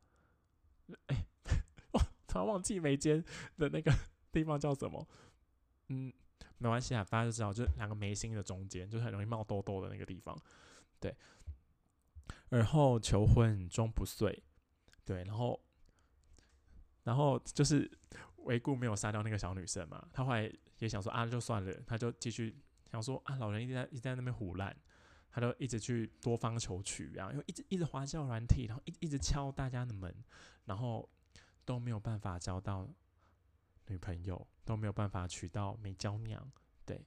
[1.07, 1.25] 哎，
[1.93, 3.25] 我突然忘记眉间
[3.57, 3.93] 的那个
[4.33, 5.07] 地方叫什么。
[5.89, 6.13] 嗯，
[6.59, 10.37] 没关系啊，大家就知道，就是两个眉心的中间，就是很容易冒痘痘的那个地方。
[11.01, 11.17] 对。”
[12.51, 14.43] 而后求婚终不遂，
[15.05, 15.61] 对，然后，
[17.05, 17.91] 然后就是
[18.45, 22.57] 维固没有杀掉那个小女生嘛，他后来也想说啊，就算了，他就继续
[22.91, 24.77] 想说啊，老人一直在一直在那边胡乱，
[25.31, 30.15] 他就一直去多方求取啊，因为一直一直花叫软体，然后一一直敲大家的门，
[30.65, 31.09] 然后
[31.65, 32.89] 都没有办法交到
[33.87, 36.51] 女朋友，都没有办法娶到美娇娘，
[36.85, 37.05] 对，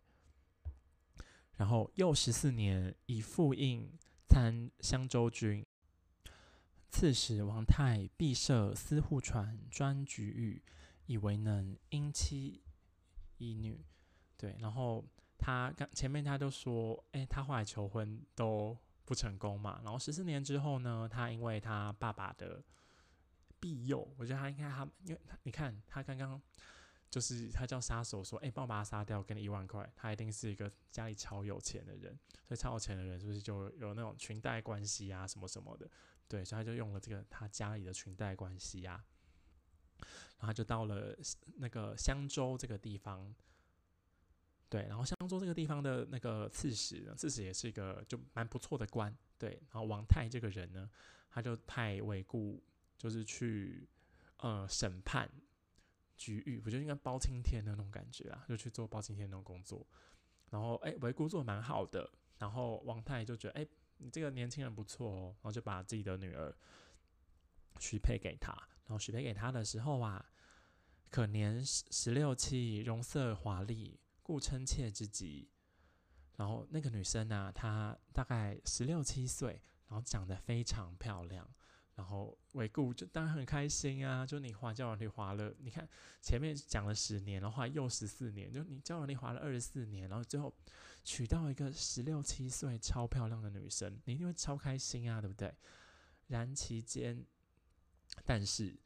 [1.57, 3.91] 然后又十四年以复印。
[4.33, 5.65] 参襄州军，
[6.89, 10.63] 刺史王泰必设司户船，专局狱，
[11.05, 12.61] 以为能因妻
[13.37, 13.83] 一女。
[14.37, 15.05] 对，然后
[15.37, 19.81] 他刚前面他就说，哎，他后来求婚都不成功嘛。
[19.83, 22.63] 然后十四年之后呢，他因为他爸爸的
[23.59, 24.07] 庇佑。
[24.17, 26.41] 我觉得他应该他，因为他你看他刚刚
[27.09, 29.87] 就是他叫杀手说，哎、帮我把他杀掉，给你一万块。
[29.95, 35.89] 他一定是一个家里超有钱的人，所以超有钱的人是不是就有那种裙带关系啊，什么什么的？
[36.27, 39.03] 对，所以他就用了这个他家里的裙带关系啊，
[40.41, 41.17] 然后就到了
[41.55, 43.33] 那个香洲这个地方。
[44.67, 49.13] 对，然后香洲这个地方的那个刺史，刺史也是一个就蛮不错的官。
[49.37, 50.89] 对，然后王泰这个人呢，
[51.29, 52.63] 他就派韦固
[52.97, 53.87] 就是去
[54.37, 55.29] 呃审判
[56.15, 59.85] 局域，我觉得应该包青天的那种感觉啊，就去做包青天那种工作。
[60.49, 63.67] 然后哎，韦固做的蛮好的，然后王泰就觉得哎，
[63.97, 66.55] 你这个年轻人不错哦，然后就把自己的女儿
[67.77, 68.53] 许配给他。
[68.85, 70.30] 然后许配给他的时候啊，
[71.11, 73.99] 可年十六七，容色华丽。
[74.23, 75.49] 故称妾之极，
[76.37, 81.45] 然后那个女生呢，她大概十六七岁，然后长得非常漂亮，
[81.95, 85.85] 然后韦固就当然很开心啊，就你花教人你花了，你看
[86.21, 90.53] 前面讲了十年，然后又十四年，就你教人你花了二十四年，然后最后
[91.03, 95.53] 娶到一个十六七岁超漂亮的女生，你一定会超开心啊，对不对？
[96.27, 97.25] 然其间，
[98.23, 98.79] 但是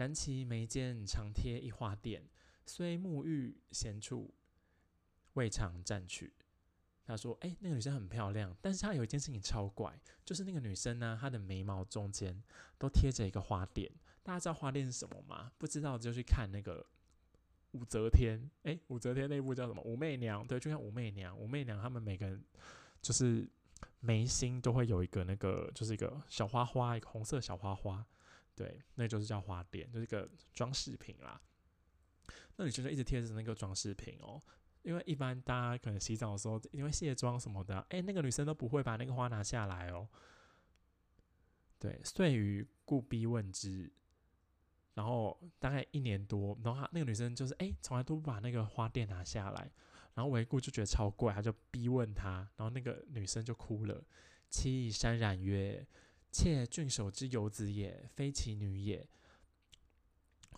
[0.00, 2.22] 然其眉间常贴一花钿，
[2.64, 4.34] 虽沐浴闲处。
[5.34, 6.32] 未尝占取。
[7.06, 12.42] 他说：“哎，那个女生很漂亮，但是她有一件事情超怪，就是那个女生呢，她的眉毛中间
[12.78, 13.88] 都贴着一个花钿。
[14.24, 15.52] 大家知道花钿是什么吗？
[15.56, 16.84] 不知道就去看那个
[17.72, 18.50] 武则天。
[18.64, 19.80] 哎，武则天那部叫什么？
[19.82, 20.44] 武媚娘。
[20.46, 21.36] 对，就像武媚娘。
[21.38, 22.44] 武媚娘他们每个人
[23.00, 23.48] 就是
[24.00, 28.04] 眉心都会有一个那个，就是一个小花花，一个红色小花花。
[28.60, 31.40] 对，那就是叫花钿，就是一个装饰品啦。
[32.56, 34.38] 那女生就一直贴着那个装饰品哦。”
[34.82, 40.06] 因为一般大家可能洗澡的时候，因为卸妆什么的，哎，那个女生都不会把那个花拿下来哦。
[41.78, 43.90] 对，遂于故逼问之，
[44.92, 49.70] 然后大概一年多，然后那个女生就是哎，从来都不把那个花钿拿下来，
[50.12, 54.04] 然后韦固就觉得超怪，他就逼问她，然后那个女生就哭了，
[54.50, 55.86] 妻以潸然曰
[56.30, 59.08] ：“妾郡守之游子也，非其女也。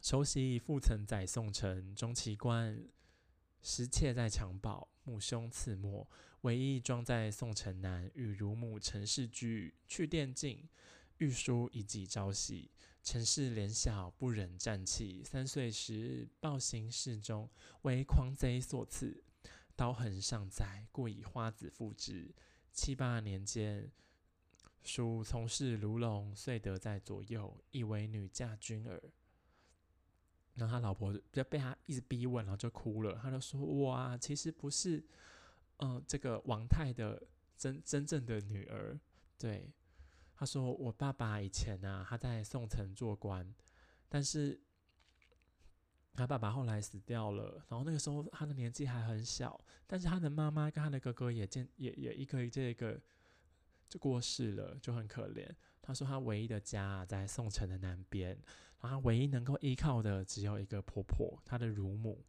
[0.01, 2.89] 仇昔父曾载宋城，中其官。”
[3.65, 6.09] 失妾在襁褓，母兄刺没，
[6.41, 10.69] 唯一装在宋城南，与乳母陈氏居，去殿近，
[11.19, 12.73] 御书以己朝夕。
[13.05, 15.23] 陈氏怜小，不忍战泣。
[15.23, 17.49] 三岁时，暴行室中，
[17.83, 19.23] 为狂贼所刺，
[19.77, 22.35] 刀痕尚在，故以花子复之。
[22.73, 23.93] 七八年间，
[24.83, 29.03] 属从事卢龙，遂得在左右，以为女嫁君耳。
[30.55, 33.19] 然后他老婆就被他一直逼问，然后就哭了。
[33.23, 35.03] 他就说：“哇，其实不是，
[35.79, 37.23] 嗯，这个王太的
[37.57, 38.99] 真真正的女儿。”
[39.39, 39.73] 对，
[40.35, 43.55] 他说：“我爸爸以前呢，他在宋城做官，
[44.11, 44.61] 但是
[46.15, 47.65] 他爸爸后来死掉了。
[47.71, 53.01] 然后那个时候他的年纪还很小，但是他的妈妈跟他的哥哥也见也也一个这个
[53.93, 55.47] 就过世了，就很可怜。
[55.83, 58.31] 他说他唯一的家在宋城的南边。”
[58.81, 62.25] 然后他唯一能够依靠的只有一个婆婆，她的乳母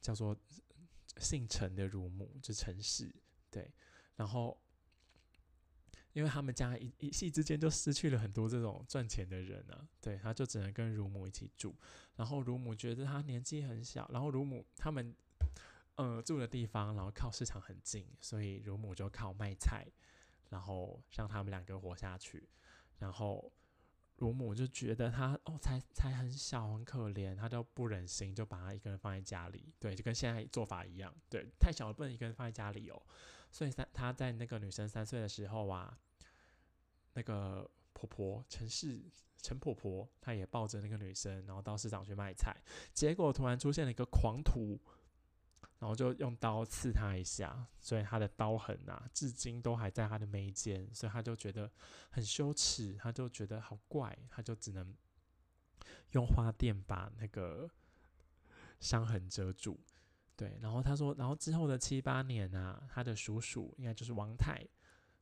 [0.00, 0.36] 叫做
[1.18, 3.14] 姓陈的乳母，就陈氏。
[3.48, 3.72] 对，
[4.16, 4.60] 然后
[6.12, 11.72] 因为他们家一一夕之间就失去了很多这种赚钱的人啊，对，他就只能跟乳母一起住。
[12.16, 15.14] 然后乳母觉得他年纪很小，然后乳母他们
[15.94, 19.86] 呃住的地方，然后靠市场很近，所以乳母就靠卖菜，
[20.50, 22.48] 然后让他们两个活下去，
[22.98, 23.52] 然后。
[24.18, 29.74] 乳母就觉得他哦，才才很小，很可怜，他就不忍心，就把他一个人放在家里。
[29.78, 31.14] 对，就跟现在做法一样。
[31.28, 33.02] 对，太小了，不能一个人放在家里哦。
[33.52, 35.98] 所以三他在那个女生三岁的时候啊，
[37.12, 39.04] 那个婆婆陈氏
[39.36, 42.56] 陈婆婆，她也抱着那个女生，然后到市场去卖菜。
[42.94, 44.80] 结果突然出现了一个狂徒。
[45.78, 51.70] 然后就用刀刺他一下，所以他的刀痕啊，至今都还在他的眉间，所以他就觉得
[52.10, 54.94] 很羞耻，他就觉得好怪，他就只能
[56.12, 57.70] 用花钿把那个
[58.80, 59.78] 伤痕遮住。
[60.34, 64.66] 对，然后他说，然后之后的七八年啊，他的叔叔应该就是王太，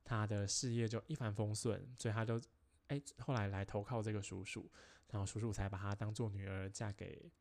[0.03, 2.41] 他的事业就一帆风顺，所以他就
[2.87, 4.69] 哎后来来投靠这个叔叔，
[5.11, 7.31] 然后叔叔才把他当做女儿嫁给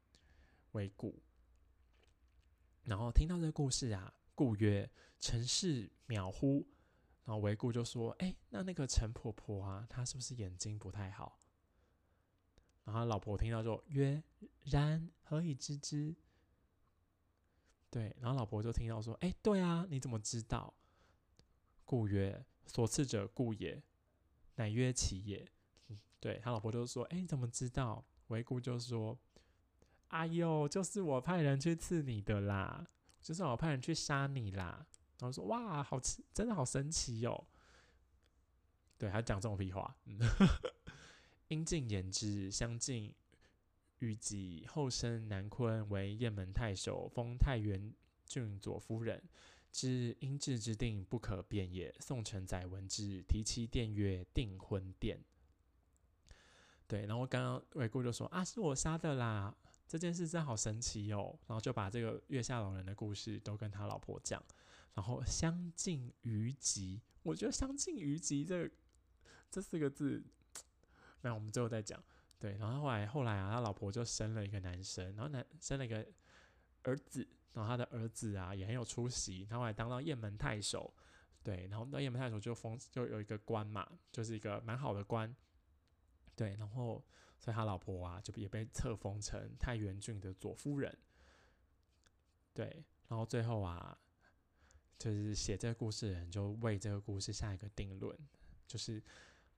[0.72, 1.20] 韦固。
[2.84, 6.66] 然后听到这个故事啊，故曰：“陈氏渺乎？”
[7.24, 11.38] 然后韦固就说：“哎，那那个陈婆婆啊，她是不是眼睛不太好？”
[12.84, 14.22] 然后老婆听到就曰
[14.64, 16.14] ：“然，何以知之？”
[17.90, 20.74] 对，然后老婆就听到说：“哎，对啊，你怎么知道？”
[21.86, 23.82] 故曰：“所赐者故也。”
[24.56, 25.48] 乃曰：“其也。
[26.20, 28.04] ”对他老婆就说：“哎，你怎么知道？
[28.28, 29.18] 维姑就说
[30.08, 32.86] ：“哎呦，就是我派人去刺你的啦，
[33.20, 34.86] 就是我派人去杀你啦。”
[35.20, 37.46] 然后说：“哇，好奇，真的好神奇哦。”
[38.98, 39.96] 对，还讲这种屁话。
[40.04, 40.18] 嗯，
[41.48, 43.14] 应尽言之，相近
[43.98, 47.92] 于己，后生南昆为雁门太守，封太原
[48.26, 49.22] 郡左夫人。
[49.72, 51.92] 知应制之定不可变也。
[51.98, 55.18] 宋承载闻之，提其殿曰：“订婚殿。”
[56.86, 59.56] 对，然后刚刚韦固就说：“啊，是我杀的啦！
[59.86, 64.42] 这件事真好神奇哦。”然后就把这个月下老人的故事都跟他老婆讲。
[64.94, 68.70] 然后相敬于己，我觉得“相敬于己”这
[69.50, 70.22] 这四个字，
[71.22, 72.02] 那我们最后再讲。
[72.38, 76.06] 对，然后后来后来啊，他老婆就生了一个男生，然后男生了一个
[76.82, 77.26] 儿子。
[77.54, 80.92] 然后他的儿子啊也很有出息，他后来当到雁门太守，
[81.40, 85.32] 对，然后到雁门太守就封就有一个官嘛，就是一个蛮好的官，
[86.34, 87.00] 对，然后
[87.44, 90.96] 所以他老婆啊就也被册封成太原郡的左夫人，
[92.54, 93.98] 对，然后最后啊，
[94.98, 98.18] 就是写这个故事的人就为这个故事下一个定论，
[98.66, 99.02] 就是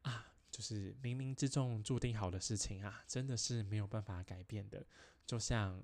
[0.03, 4.85] 啊，就是冥冥之中注定好的事情啊，真的是没有办法改变的，
[5.25, 5.81] 就像。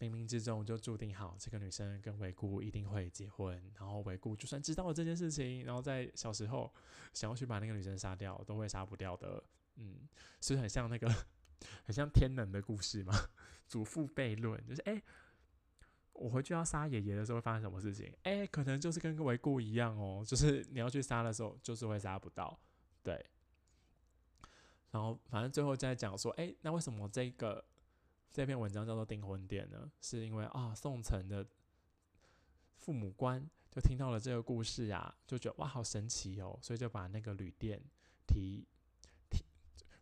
[0.00, 3.62] 冥冥之中就注定好，这个女生跟维姑一定会结婚。
[3.78, 6.72] 然后维姑就算知道了这件事情，然后在小时候
[7.12, 9.44] 想要去把那个女生杀掉，都会杀不掉的。
[9.80, 10.08] 嗯，
[10.40, 11.08] 是很像那个
[11.84, 13.12] 很像天能的故事嘛？
[13.66, 15.02] 祖父悖论就是，哎，
[16.12, 18.14] 我回去要杀爷爷的时候会发生什么事情？
[18.22, 22.58] 哎，可能就是跟维姑一样哦，就是你要去杀的时候，就是会杀不到。
[23.02, 23.24] 对。
[24.90, 27.64] 然后反正最后在讲说，哎，那为什么这个？
[28.32, 31.44] 这篇文章叫做《订婚殿》呢，是因为啊，宋城的
[32.76, 37.82] 父母官就听到了这个故事啊，就觉得哇，好神奇哦，所以就把那个旅店
[38.28, 38.64] 提，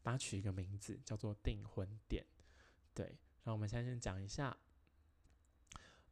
[0.09, 2.25] 把它取一个名字叫做“订婚店”。
[2.95, 3.05] 对，
[3.45, 4.57] 然后我们现在先讲一下，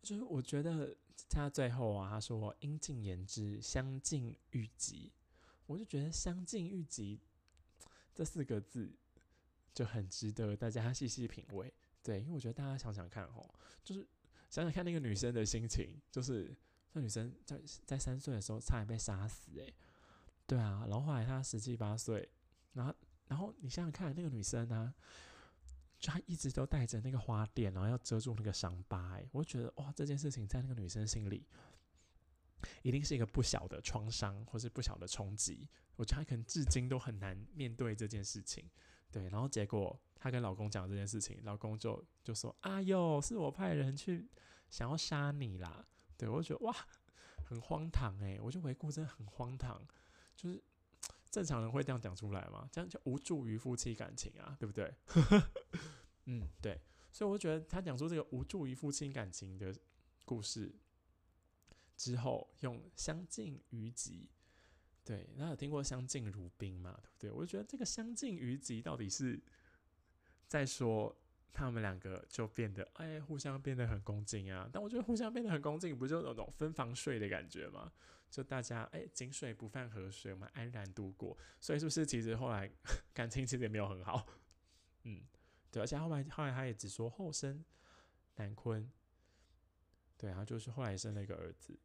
[0.02, 0.94] 就是我觉得
[1.30, 5.10] 他最后啊，他说“应尽言之，相敬欲极”，
[5.64, 7.18] 我就觉得“相敬欲极”
[8.14, 8.94] 这四个字
[9.72, 11.72] 就很值得大家细细品味。
[12.02, 13.48] 对，因为我觉得大家想想看哦，
[13.82, 14.06] 就是
[14.50, 16.54] 想想看那个女生的心情，就是
[16.92, 19.74] 那女生在在三岁的时候差点被杀死，诶，
[20.46, 22.28] 对啊，然后后来她十七八岁，
[22.74, 22.94] 然后
[23.26, 24.94] 然后你想想看那个女生呢，
[25.98, 31.46] 就她一直都带着那个花店，然后要遮住那个伤疤，诶，我觉得哇，这件事情在那个女生心里
[32.82, 38.68] 一定是一个不小的创伤，或是不小的冲击，我觉得她可能至今都很难面对这件事情。
[39.10, 44.28] 对，然后结果她跟老公讲这件事情，老公就就说：“啊哟，是我派人去
[44.68, 45.86] 想要杀你啦。”
[46.18, 46.74] 对我就觉得哇，
[47.44, 49.86] 很荒唐哎，我就回顾真的很荒唐，
[50.34, 50.62] 就是
[51.36, 52.66] 正常人会这样讲出来吗？
[52.72, 54.90] 这样就无助于夫妻感情啊，对不对？
[56.24, 56.80] 嗯，对，
[57.12, 59.76] 所以我觉得他讲出这个无助于夫妻感情的
[60.24, 60.74] 故事
[61.94, 64.30] 之后，用相敬于己。
[65.04, 66.98] 对，那有听过相敬如宾嘛？
[67.02, 67.30] 对不对？
[67.30, 69.38] 我就觉得这个相敬于己到底是
[70.48, 71.14] 在说
[71.52, 74.68] 他们两个就变得哎，互相变得很恭敬啊。
[74.72, 77.92] 但我觉得互相变得很恭敬，不就那种分房睡的感觉吗？
[78.30, 81.36] 就大家哎，井水不犯河水，我们安然度过。
[81.60, 82.70] 所以是不是其实后来
[83.14, 84.26] 感情其实也没有很好？
[85.04, 85.22] 嗯，
[85.70, 87.64] 对，而且后来后来他也只说后生
[88.34, 88.90] 南坤，
[90.18, 91.78] 对，然后就是后来生了一个儿子。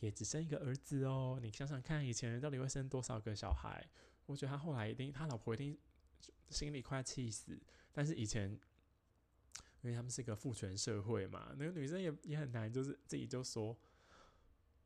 [0.00, 3.84] 也只生一个儿子哦，你想想看，以前人到底会生多少个小孩？
[4.26, 5.76] 我觉得他后来一定，他老婆一定
[6.50, 7.58] 心里快气死。
[7.98, 8.48] 但是以前，
[9.82, 13.76] 因为他们是一个父权社会嘛，那个女生也也很难，就是自己就说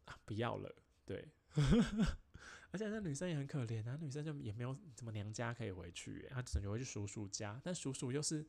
[0.07, 1.29] 啊不要了，对。
[2.73, 8.47] 而且那女生也很可怜啊，女生就也没有什么娘家可以回去，她只能回去叔叔家，但叔叔又是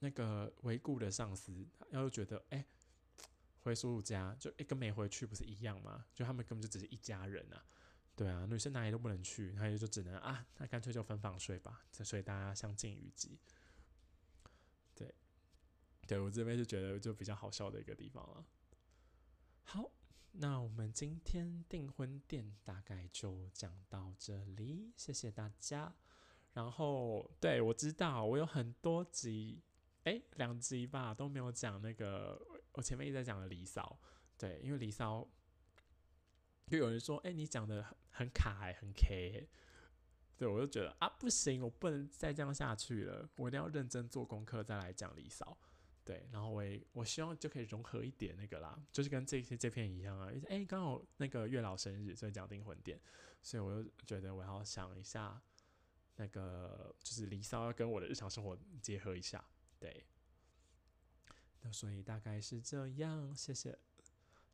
[0.00, 2.66] 那个维固的上司，然后觉得哎。
[3.60, 6.06] 回叔叔家就一跟没回去不是一样吗？
[6.14, 7.62] 就他们根本就只是一家人啊，
[8.16, 13.38] 对啊，女生哪里都不能去，他也就只能啊，那干脆就分房睡吧，所以大家相敬如宾。
[16.08, 18.44] 对，我这边就觉得就比较好笑的一个地方了。
[19.62, 19.90] 好，
[20.32, 25.94] 那我们今天订婚店大概就讲到这里，谢谢大家。
[26.54, 29.62] 然后，对我知道我有很多集，
[30.04, 32.40] 哎，两集吧都没有讲那个。
[32.72, 33.98] 我前面一直在讲的《离骚》，
[34.38, 35.20] 对，因为《离骚》
[36.66, 39.46] 就有人说：“哎，你讲的很很卡，很 K。”
[40.38, 45.58] 对我就觉得啊，不行，我不能再这样下去了，我一定要认真做功课再来讲《离骚》。
[46.08, 50.32] 对，然后我也我希望就可以融合一点那个啦，就是跟这些这篇一样啊。
[50.48, 52.98] 哎，刚好那个月老生日，所以讲订婚店，
[53.42, 55.38] 所以我就觉得我要想一下
[56.16, 59.44] 那个就是离骚要跟我的日常生活结合一下，
[59.78, 60.06] 对。
[61.60, 63.78] 那所以大概是这样，谢谢，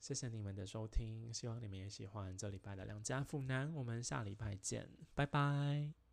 [0.00, 6.03] 谢谢你们的收听，希望你们也喜欢这礼拜的两家妇男，我们下礼拜见，拜拜。